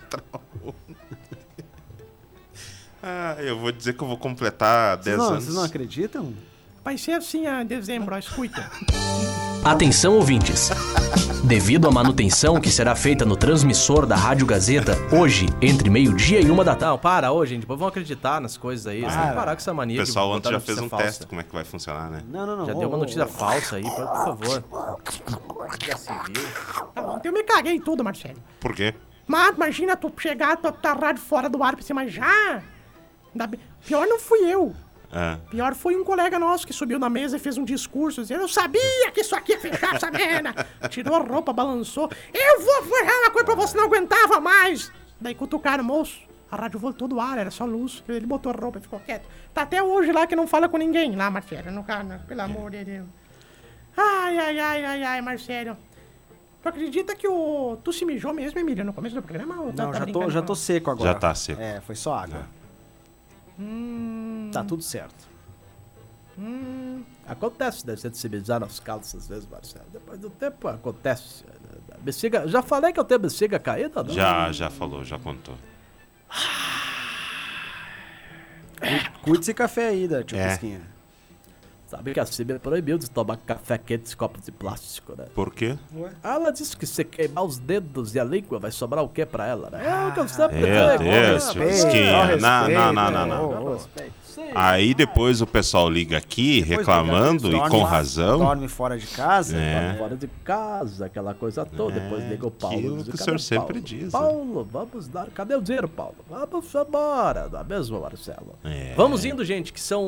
Ah, 3.01 3.35
eu 3.39 3.57
vou 3.59 3.71
dizer 3.71 3.93
que 3.93 4.03
eu 4.03 4.07
vou 4.07 4.17
completar 4.17 4.97
10 4.97 5.03
Vocês 5.05 5.17
não, 5.17 5.25
anos. 5.29 5.43
vocês 5.43 5.55
não 5.55 5.63
acreditam? 5.63 6.33
Vai 6.85 6.99
ser 6.99 7.13
assim 7.13 7.47
a 7.47 7.63
dezembro, 7.63 8.13
ó, 8.13 8.17
escuta. 8.19 8.69
Atenção 9.63 10.13
ouvintes. 10.13 10.69
Devido 11.43 11.87
à 11.87 11.91
manutenção 11.91 12.61
que 12.61 12.69
será 12.69 12.95
feita 12.95 13.25
no 13.25 13.35
transmissor 13.35 14.05
da 14.05 14.15
Rádio 14.15 14.45
Gazeta, 14.45 14.95
hoje, 15.11 15.47
entre 15.59 15.89
meio-dia 15.89 16.39
e 16.39 16.51
uma 16.51 16.63
da 16.63 16.75
tarde. 16.75 16.91
Não, 16.91 16.99
para, 16.99 17.31
ô, 17.31 17.43
gente, 17.43 17.65
vamos 17.65 17.87
acreditar 17.87 18.39
nas 18.39 18.55
coisas 18.55 18.85
aí. 18.85 19.01
Você 19.01 19.07
tem 19.07 19.17
que 19.17 19.23
Para. 19.23 19.33
parar 19.33 19.55
com 19.55 19.61
essa 19.61 19.71
O 19.71 19.75
mania 19.75 19.95
de 19.99 20.05
pessoal 20.05 20.27
botar 20.27 20.37
ontem 20.37 20.49
já 20.49 20.53
notícia 20.53 20.75
fez 20.75 20.85
um 20.85 20.89
falsa. 20.89 21.05
teste 21.05 21.25
como 21.25 21.41
é 21.41 21.43
que 21.43 21.53
vai 21.55 21.63
funcionar, 21.63 22.09
né? 22.11 22.21
Não, 22.29 22.45
não, 22.45 22.55
não. 22.57 22.65
Já 22.67 22.73
ô, 22.75 22.79
deu 22.79 22.87
uma 22.89 22.97
notícia 22.99 23.25
ô. 23.25 23.27
falsa 23.27 23.75
aí, 23.77 23.83
por, 23.83 23.95
por 23.95 24.05
favor. 24.25 24.63
Já 25.87 25.97
se 25.97 26.11
viu. 26.13 26.47
Tá 26.93 27.01
bom, 27.01 27.19
eu 27.23 27.33
me 27.33 27.43
caguei 27.43 27.79
tudo, 27.79 28.03
Marcelo. 28.03 28.37
Por 28.59 28.75
quê? 28.75 28.93
Mas 29.25 29.55
imagina 29.55 29.97
tu 29.97 30.13
chegar, 30.17 30.55
tu 30.57 30.71
tá 30.71 30.93
rádio 30.93 31.23
fora 31.23 31.49
do 31.49 31.63
ar 31.63 31.75
pra 31.75 31.83
cima 31.83 32.07
já. 32.07 32.61
Pior 33.85 34.07
não 34.07 34.19
fui 34.19 34.39
eu. 34.51 34.73
Ah, 35.17 35.37
Pior 35.49 35.73
foi 35.73 35.95
um 35.95 36.03
colega 36.03 36.37
nosso 36.37 36.67
que 36.67 36.73
subiu 36.73 36.99
na 36.99 37.09
mesa 37.09 37.37
e 37.37 37.39
fez 37.39 37.57
um 37.57 37.63
discurso 37.63 38.21
dizendo: 38.21 38.41
Eu 38.41 38.47
sabia 38.49 39.09
que 39.13 39.21
isso 39.21 39.33
aqui 39.35 39.53
ia 39.53 39.59
fechar 39.59 39.95
essa 39.95 40.11
merda. 40.11 40.53
Tirou 40.89 41.15
a 41.15 41.19
roupa, 41.19 41.53
balançou. 41.53 42.09
Eu 42.33 42.59
vou 42.61 42.83
falar 42.83 43.19
uma 43.21 43.31
coisa 43.31 43.45
pra 43.45 43.55
você, 43.55 43.77
não 43.77 43.85
aguentava 43.85 44.41
mais. 44.41 44.91
Daí 45.21 45.33
cutucaram 45.33 45.83
o 45.83 45.87
moço. 45.87 46.19
A 46.51 46.57
rádio 46.57 46.79
voltou 46.79 47.07
do 47.07 47.19
ar, 47.19 47.37
era 47.37 47.49
só 47.49 47.65
luz. 47.65 48.03
Ele 48.07 48.25
botou 48.25 48.51
a 48.51 48.55
roupa 48.55 48.77
e 48.77 48.81
ficou 48.81 48.99
quieto. 48.99 49.25
Tá 49.53 49.61
até 49.61 49.81
hoje 49.81 50.11
lá 50.11 50.27
que 50.27 50.35
não 50.35 50.45
fala 50.47 50.67
com 50.69 50.77
ninguém, 50.77 51.15
lá, 51.15 51.31
Marcelo, 51.31 51.71
no 51.71 51.83
canal, 51.83 52.19
pelo 52.27 52.41
amor 52.41 52.71
de 52.71 52.83
Deus. 52.83 53.05
Ai, 53.97 54.37
ai, 54.37 54.59
ai, 54.59 54.85
ai, 54.85 55.03
ai, 55.03 55.21
Marcelo. 55.21 55.77
Tu 56.61 56.69
acredita 56.69 57.15
que 57.15 57.27
o. 57.27 57.77
Tu 57.83 57.93
se 57.93 58.03
mijou 58.05 58.33
mesmo, 58.33 58.59
Emília, 58.59 58.83
no 58.83 58.91
começo 58.91 59.15
do 59.15 59.21
programa? 59.21 59.61
Ou 59.61 59.71
tá- 59.71 59.83
Não, 59.85 59.91
tá 59.91 59.99
já 59.99 60.05
tô, 60.07 60.29
já 60.29 60.41
tô 60.41 60.55
seco 60.55 60.91
agora. 60.91 61.11
Já 61.13 61.15
tá 61.19 61.33
seco. 61.35 61.61
É, 61.61 61.79
foi 61.81 61.95
só 61.95 62.13
água. 62.15 62.47
Hum. 63.59 64.49
Tá 64.51 64.63
tudo 64.63 64.81
certo. 64.83 65.35
Acontece, 67.25 67.85
deve 67.85 68.01
ser 68.01 68.09
de 68.09 68.17
se 68.17 68.27
beijar 68.27 68.59
nas 68.59 68.79
calças 68.79 69.23
às 69.23 69.27
vezes, 69.27 69.47
Marcelo. 69.49 69.85
Depois 69.91 70.19
do 70.19 70.29
tempo 70.29 70.67
acontece. 70.67 71.45
Bexiga, 71.99 72.47
já 72.47 72.61
falei 72.61 72.91
que 72.91 72.99
eu 72.99 73.05
tenho 73.05 73.19
bexiga 73.21 73.57
caída, 73.57 74.03
não? 74.03 74.13
já, 74.13 74.51
já 74.51 74.69
falou, 74.69 75.03
já 75.03 75.17
contou. 75.17 75.55
Cuide 79.23 79.39
esse 79.39 79.53
café 79.53 79.87
aí, 79.87 80.07
da 80.07 80.23
tio 80.23 80.37
É. 80.37 80.49
Pisquinha. 80.49 80.81
Sabe 81.87 82.13
que 82.13 82.19
a 82.19 82.25
Cibia 82.25 82.57
proibiu 82.59 82.97
de 82.97 83.09
tomar 83.09 83.37
café 83.37 83.77
quente 83.77 84.11
em 84.13 84.17
copos 84.17 84.43
de 84.43 84.51
plástico, 84.51 85.13
né? 85.15 85.25
Por 85.35 85.53
quê? 85.53 85.77
Ela 86.23 86.51
disse 86.51 86.75
que 86.75 86.85
se 86.87 87.03
queimar 87.03 87.43
os 87.45 87.59
dedos 87.59 88.15
e 88.15 88.19
a 88.19 88.23
língua 88.23 88.57
vai 88.57 88.71
sobrar 88.71 89.03
o 89.03 89.07
que 89.09 89.23
pra 89.25 89.45
ela, 89.45 89.69
né? 89.69 89.85
É 89.85 90.09
o 90.09 90.13
que 90.13 90.19
eu 90.19 90.27
sempre 90.27 90.57
Meu 90.61 90.97
digo, 90.97 91.03
Deus, 91.03 91.49
ó, 91.49 92.37
Não, 92.41 92.69
não, 92.69 92.93
não, 92.93 93.11
não, 93.11 93.27
né? 93.27 93.35
não. 93.35 93.79
Aí 94.53 94.93
depois 94.93 95.41
o 95.41 95.47
pessoal 95.47 95.89
liga 95.89 96.17
aqui 96.17 96.59
reclamando 96.61 97.47
e 97.47 97.51
Dorme 97.51 97.69
com 97.69 97.83
lá- 97.83 97.89
razão. 97.89 98.39
Dorme 98.39 98.67
fora 98.67 98.97
de 98.97 99.07
casa. 99.07 99.55
É. 99.57 99.95
Fora 99.97 100.15
de 100.17 100.27
casa, 100.43 101.05
aquela 101.05 101.33
coisa 101.33 101.65
toda. 101.65 101.99
Depois 101.99 102.27
liga 102.29 102.45
o 102.45 102.51
Paulo. 102.51 102.77
aquilo 102.77 102.97
diz, 102.97 103.03
que 103.05 103.09
o 103.09 103.13
"Cadê 103.13 103.23
senhor 103.23 103.39
sempre 103.39 103.65
Paulo? 103.79 103.81
diz, 103.81 104.03
né?" 104.03 104.09
Paulo, 104.11 104.67
vamos 104.69 105.07
dar. 105.07 105.27
Cadê 105.29 105.55
o 105.55 105.61
dinheiro, 105.61 105.87
Paulo? 105.87 106.15
Vamos 106.29 106.73
embora, 106.75 107.47
não 107.49 107.59
é 107.59 107.63
mesmo, 107.63 108.01
Marcelo? 108.01 108.55
É. 108.63 108.93
Vamos 108.95 109.23
indo, 109.23 109.43
gente, 109.45 109.71
que 109.71 109.79
são 109.79 110.03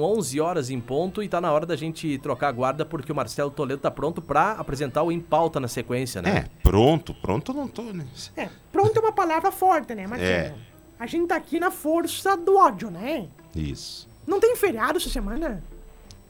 11 0.00 0.40
horas 0.40 0.70
em 0.70 0.80
ponto 0.80 1.21
e 1.22 1.28
tá 1.28 1.40
na 1.40 1.52
hora 1.52 1.64
da 1.66 1.76
gente 1.76 2.18
trocar 2.18 2.48
a 2.48 2.52
guarda 2.52 2.84
porque 2.84 3.12
o 3.12 3.14
Marcelo 3.14 3.50
Toledo 3.50 3.80
tá 3.82 3.90
pronto 3.90 4.20
pra 4.22 4.52
apresentar 4.52 5.02
o 5.02 5.12
Em 5.12 5.20
Pauta 5.20 5.58
na 5.60 5.68
sequência, 5.68 6.20
né? 6.22 6.30
É, 6.38 6.44
pronto, 6.62 7.14
pronto 7.14 7.52
não 7.52 7.68
tô, 7.68 7.82
né? 7.84 8.04
É, 8.36 8.48
pronto 8.70 8.96
é 8.96 9.00
uma 9.00 9.12
palavra 9.12 9.50
forte, 9.52 9.94
né, 9.94 10.06
Marcelo? 10.06 10.30
É. 10.30 10.54
A 10.98 11.06
gente 11.06 11.26
tá 11.28 11.36
aqui 11.36 11.58
na 11.58 11.70
força 11.70 12.36
do 12.36 12.56
ódio, 12.56 12.90
né? 12.90 13.26
Isso. 13.54 14.08
Não 14.26 14.38
tem 14.38 14.54
feriado 14.56 14.98
essa 14.98 15.08
semana? 15.10 15.62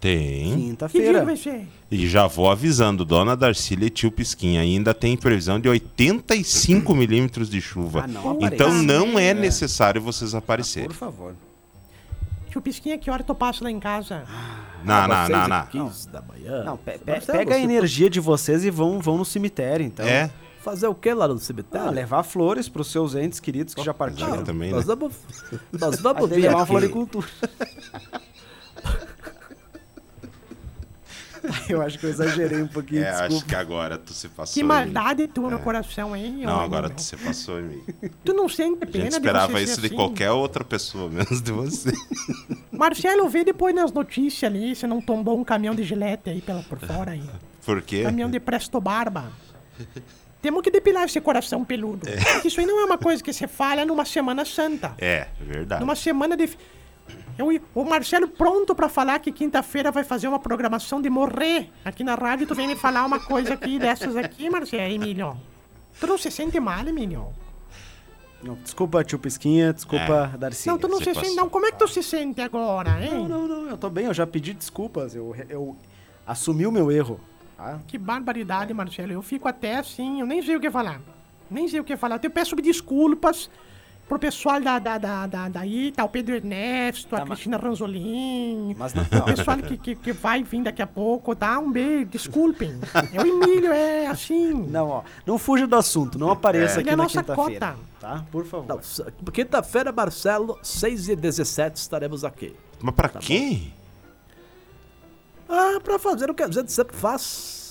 Tem. 0.01 0.19
Que 0.19 0.25
dia 0.25 0.55
que 0.57 0.67
Quinta-feira. 0.71 1.39
E 1.91 2.09
já 2.09 2.27
vou 2.27 2.51
avisando, 2.51 3.05
Dona 3.05 3.37
Darcília 3.37 3.87
e 3.87 3.91
tio 3.91 4.11
Pisquinha, 4.11 4.61
ainda 4.61 4.93
tem 4.93 5.17
previsão 5.17 5.61
de 5.61 5.69
85 5.69 6.93
milímetros 6.95 7.49
de 7.49 7.61
chuva. 7.61 8.03
Ah, 8.05 8.09
não 8.09 8.39
então 8.41 8.73
não 8.83 9.17
é 9.19 9.29
É. 9.29 9.35
necessário 9.35 10.01
vocês 10.03 10.35
aparecerem. 10.35 10.89
Por 10.89 10.97
favor. 10.97 11.35
Tio 12.53 12.61
Pisquinha, 12.61 12.99
que 12.99 13.11
hora 13.11 13.23
tu 13.25 13.35
passa 13.35 13.65
lá 13.65 13.71
em 13.71 13.81
casa? 13.81 14.25
Não, 14.85 15.09
não, 15.09 15.15
Às 15.17 15.29
não, 15.29 15.39
6 15.39 15.47
e 15.47 15.49
não. 15.49 15.67
15 15.87 16.09
da 16.11 16.23
manhã. 16.23 16.65
Não, 16.65 16.77
pe- 16.77 16.99
pe- 16.99 17.11
Marcelo, 17.13 17.39
pega 17.39 17.55
a 17.55 17.59
você 17.59 17.65
energia 17.65 18.11
de 18.11 18.21
vocês 18.21 18.65
e 18.65 18.71
vão, 18.71 18.99
vão 19.01 19.17
no 19.17 19.25
cemitério, 19.25 19.87
então. 19.87 20.07
É, 20.07 20.31
Fazer 20.61 20.87
o 20.87 20.95
que 20.95 21.13
lá 21.13 21.27
no 21.27 21.35
Ah, 21.35 21.39
cemitério? 21.39 21.91
levar 21.91 22.23
flores 22.23 22.69
pros 22.69 22.89
seus 22.93 23.15
entes 23.17 23.41
queridos 23.41 23.75
que 23.75 23.83
já 23.83 23.93
partiram. 23.93 24.29
exato, 24.29 24.45
também, 24.45 24.71
né? 24.71 24.77
Nós 24.77 24.85
vamos, 24.85 25.13
nós 25.73 25.95
Aí 25.97 26.01
vamos 26.03 26.21
tem 26.21 26.29
que 26.29 26.35
ver 26.37 26.41
levar 26.43 26.55
uma 26.55 26.63
aqui. 26.63 26.71
floricultura. 26.71 27.27
Eu 31.69 31.83
acho 31.83 31.99
que 31.99 32.07
eu 32.07 32.11
exagerei 32.11 32.63
um 32.63 32.69
pouquinho, 32.69 33.03
É, 33.03 33.09
acho 33.11 33.23
desculpa. 33.29 33.47
que 33.49 33.55
agora 33.55 33.99
tu 33.99 34.13
se 34.13 34.29
passou. 34.29 34.55
Que 34.55 34.61
em 34.61 34.63
mim. 34.63 34.69
maldade 34.69 35.27
tua 35.29 35.51
no 35.51 35.59
coração, 35.59 36.15
hein? 36.17 36.43
Não, 36.45 36.61
agora 36.61 36.89
meu. 36.89 36.97
tu 36.97 37.03
se 37.03 37.17
passou 37.17 37.61
em 37.61 37.65
mim. 37.65 37.83
Tu 38.25 38.33
não 38.33 38.49
sente 38.49 38.85
pena 38.87 39.05
de 39.09 39.17
esperava 39.17 39.53
você 39.53 39.65
isso 39.65 39.75
ser 39.77 39.81
de 39.83 39.87
assim? 39.89 39.97
qualquer 39.97 40.31
outra 40.31 40.65
pessoa, 40.65 41.09
menos 41.11 41.41
de 41.43 41.53
você. 41.53 41.93
Marcelo, 42.71 43.29
vê 43.29 43.45
depois 43.45 43.75
nas 43.75 43.93
notícias 43.93 44.51
ali 44.51 44.75
se 44.75 44.87
não 44.87 45.01
tombou 45.01 45.39
um 45.39 45.45
caminhão 45.45 45.75
de 45.75 45.83
gilete 45.85 46.31
aí 46.31 46.41
pela, 46.41 46.63
por 46.63 46.79
fora 46.79 47.13
aí. 47.13 47.23
Por 47.65 47.81
quê? 47.83 48.03
Caminhão 48.03 48.31
de 48.31 48.41
Presto 48.41 48.81
Barba. 48.81 49.31
Temos 50.41 50.63
que 50.63 50.71
depilar 50.73 51.05
esse 51.05 51.21
coração 51.21 51.65
peludo. 51.65 52.07
Porque 52.33 52.49
Isso 52.49 52.59
aí 52.59 52.67
não 52.67 52.81
é 52.81 52.85
uma 52.85 52.99
coisa 52.99 53.23
que 53.23 53.33
você 53.33 53.47
fala 53.47 53.85
numa 53.85 54.05
Semana 54.05 54.45
Santa. 54.45 54.93
É, 54.99 55.29
verdade. 55.41 55.81
Numa 55.81 55.95
semana 55.95 56.37
de. 56.37 56.51
Eu, 57.39 57.49
o 57.75 57.85
Marcelo 57.85 58.29
pronto 58.29 58.75
pra 58.75 58.89
falar 58.89 59.19
que 59.19 59.33
quinta-feira 59.33 59.91
vai 59.91 60.05
fazer 60.05 60.29
uma 60.29 60.39
programação 60.39 61.01
de 61.01 61.09
morrer 61.09 61.71
aqui 61.85 62.05
na 62.05 62.15
rádio. 62.15 62.47
Tu 62.47 62.55
vem 62.55 62.67
me 62.67 62.77
falar 62.77 63.05
uma 63.05 63.19
coisa 63.21 63.55
aqui 63.55 63.79
dessas 63.79 64.17
aqui, 64.17 64.51
Marcelo, 64.51 64.93
Emílio. 64.93 65.37
Tu 65.99 66.07
não 66.07 66.19
se 66.19 66.31
sente 66.31 66.59
mal, 66.61 66.87
Emílio? 66.87 67.29
Não, 68.43 68.55
desculpa, 68.57 69.05
tio 69.05 69.19
Pisquinha, 69.19 69.73
desculpa, 69.73 70.35
Darcy. 70.37 70.67
não, 70.69 70.77
tu 70.77 70.89
não 70.89 70.99
se 70.99 71.05
passou. 71.07 71.23
sente. 71.25 71.37
Não, 71.37 71.49
como 71.49 71.65
é 71.67 71.71
que 71.71 71.79
tu 71.79 71.87
se 71.87 72.03
sente 72.03 72.41
agora, 72.41 72.95
Não, 72.97 73.03
hein? 73.03 73.29
não, 73.29 73.47
não, 73.47 73.69
eu 73.69 73.79
tô 73.79 73.89
bem, 73.89 74.07
eu 74.07 74.15
já 74.15 74.27
pedi 74.27 74.53
desculpas, 74.53 75.15
eu, 75.15 75.35
eu 75.49 75.77
assumi 76.27 76.67
o 76.67 76.73
meu 76.73 76.91
erro. 76.91 77.21
Tá? 77.57 77.79
Que 77.87 77.97
barbaridade, 77.97 78.75
Marcelo. 78.75 79.13
Eu 79.13 79.23
fico 79.23 79.47
até 79.47 79.77
assim, 79.77 80.21
eu 80.21 80.27
nem 80.27 80.43
sei 80.43 80.57
o 80.57 80.61
que 80.61 80.71
falar. 80.73 81.01
Nem 81.49 81.69
sei 81.69 81.79
o 81.79 81.85
que 81.85 81.97
falar. 81.97 82.19
Eu 82.21 82.31
peço 82.31 82.57
desculpas 82.57 83.49
pro 84.13 84.19
pessoal 84.19 84.61
da, 84.61 84.79
da, 84.79 84.99
da, 84.99 85.27
da, 85.27 85.49
daí, 85.49 85.91
tá 85.91 86.05
o 86.05 86.09
Pedro 86.09 86.35
Ernesto, 86.35 87.17
a 87.17 87.21
Tá, 87.21 87.25
mas- 87.25 87.39
Cristina 87.39 87.57
Ranzolin, 87.57 88.75
Mas 88.79 88.93
não, 88.93 89.03
o 89.03 89.25
pessoal 89.25 89.57
que, 89.57 89.79
que, 89.79 89.95
que 89.97 90.13
vai 90.13 90.43
vir 90.43 90.63
daqui 90.65 90.83
a 90.83 90.87
pouco, 90.87 91.35
tá? 91.35 91.59
Um 91.59 91.73
beijo, 91.73 92.05
desculpem. 92.07 92.79
É 93.13 93.23
o 93.23 93.27
Emílio, 93.27 93.73
é 93.73 94.07
assim. 94.09 94.53
não, 94.53 94.89
ó, 94.89 95.03
não 95.27 95.39
fuja 95.39 95.67
do 95.67 95.77
assunto, 95.77 96.19
não 96.19 96.31
apareça 96.31 96.75
Ele 96.75 96.81
aqui 96.83 96.89
é 96.91 96.97
na 96.97 97.03
nossa 97.05 97.23
quinta-feira. 97.23 97.67
cota. 97.73 97.79
Tá? 98.01 98.25
Por 98.31 98.45
favor. 98.45 98.81
Quinta-feira, 99.33 99.91
Marcelo, 99.93 100.59
6 100.63 101.09
e 101.09 101.17
17 101.17 101.77
estaremos 101.77 102.23
aqui. 102.25 102.55
Mas 102.83 102.95
pra 102.95 103.09
quê? 103.09 103.61
Ah, 105.49 105.79
pra 105.83 105.99
fazer 105.99 106.31
o 106.31 106.35
que 106.35 106.43
a 106.43 106.51
gente 106.51 106.71
sempre 106.71 106.97
faz. 106.97 107.62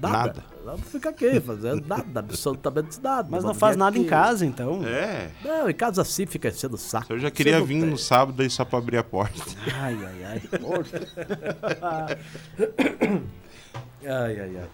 Nada. 0.00 0.16
Nada. 0.18 0.44
Vamos 0.64 0.82
ficar 0.88 1.10
aqui 1.10 1.40
fazendo 1.40 1.86
nada, 1.86 2.20
absolutamente 2.20 3.00
nada. 3.02 3.28
Mas 3.30 3.42
não 3.42 3.54
faz 3.54 3.76
nada 3.76 3.96
em 3.96 4.02
aqui. 4.02 4.10
casa, 4.10 4.44
então. 4.46 4.82
É. 4.86 5.30
Não, 5.44 5.68
em 5.68 5.74
casa 5.74 6.04
sim 6.04 6.26
fica 6.26 6.48
enchendo 6.48 6.74
o 6.74 6.78
saco. 6.78 7.12
Eu 7.12 7.18
já 7.18 7.30
queria 7.30 7.58
não 7.58 7.66
vir 7.66 7.80
tem. 7.80 7.90
no 7.90 7.98
sábado 7.98 8.40
aí 8.42 8.48
só 8.50 8.64
pra 8.64 8.78
abrir 8.78 8.98
a 8.98 9.02
porta. 9.04 9.40
Ai, 9.80 9.98
ai, 10.04 10.24
ai. 10.24 10.42
Ai, 14.06 14.40
ai, 14.40 14.56
ai. 14.58 14.68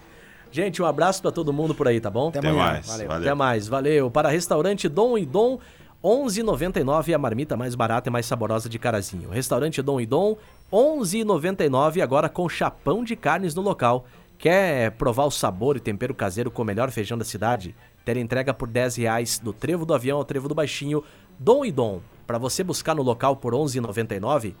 Gente, 0.51 0.81
um 0.81 0.85
abraço 0.85 1.21
pra 1.21 1.31
todo 1.31 1.51
mundo 1.51 1.75
por 1.75 1.87
aí, 1.87 1.99
tá 1.99 2.09
bom? 2.09 2.29
Até 2.29 2.39
Até 2.39 2.51
mais. 2.51 2.87
Valeu. 2.87 3.07
Valeu. 3.07 3.21
Até 3.27 3.33
mais, 3.33 3.67
valeu. 3.67 4.11
Para 4.11 4.29
restaurante 4.29 4.87
Dom 4.87 5.17
e 5.17 5.25
Dom, 5.25 5.59
11,99 6.03 7.13
a 7.13 7.17
marmita 7.17 7.57
mais 7.57 7.75
barata 7.75 8.09
e 8.09 8.11
mais 8.11 8.25
saborosa 8.25 8.69
de 8.69 8.79
Carazinho. 8.79 9.29
Restaurante 9.29 9.81
Dom 9.81 9.99
e 9.99 10.05
Dom, 10.05 10.37
11,99 10.71 12.01
agora 12.01 12.29
com 12.29 12.47
chapão 12.47 13.03
de 13.03 13.15
carnes 13.15 13.53
no 13.53 13.61
local. 13.61 14.05
Quer 14.37 14.91
provar 14.91 15.25
o 15.25 15.31
sabor 15.31 15.77
e 15.77 15.79
tempero 15.79 16.13
caseiro 16.13 16.51
com 16.51 16.61
o 16.61 16.65
melhor 16.65 16.91
feijão 16.91 17.17
da 17.17 17.25
cidade? 17.25 17.75
Ter 18.05 18.17
entrega 18.17 18.53
por 18.53 18.67
10 18.67 18.97
reais 18.97 19.39
do 19.39 19.51
Trevo 19.51 19.85
do 19.85 19.93
Avião 19.93 20.17
ao 20.17 20.25
Trevo 20.25 20.47
do 20.47 20.55
Baixinho, 20.55 21.03
Dom 21.39 21.65
e 21.65 21.71
Dom. 21.71 22.01
Para 22.25 22.37
você 22.37 22.63
buscar 22.63 22.95
no 22.95 23.01
local 23.01 23.37
por 23.37 23.53
11,99 23.53 24.53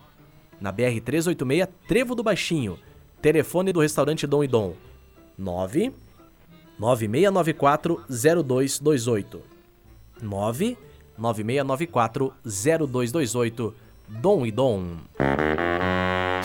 na 0.59 0.71
BR 0.71 0.99
386 1.03 1.67
Trevo 1.87 2.15
do 2.15 2.23
Baixinho. 2.23 2.79
Telefone 3.21 3.71
do 3.71 3.79
restaurante 3.79 4.25
Dom 4.25 4.43
e 4.43 4.47
Dom 4.47 4.73
9 5.37 5.93
9694 6.79 8.03
0228 8.09 9.41
9 10.21 10.77
9694 11.17 12.33
0228 12.43 13.75
Dom 14.07 14.45
e 14.45 14.51
Dom. 14.51 14.97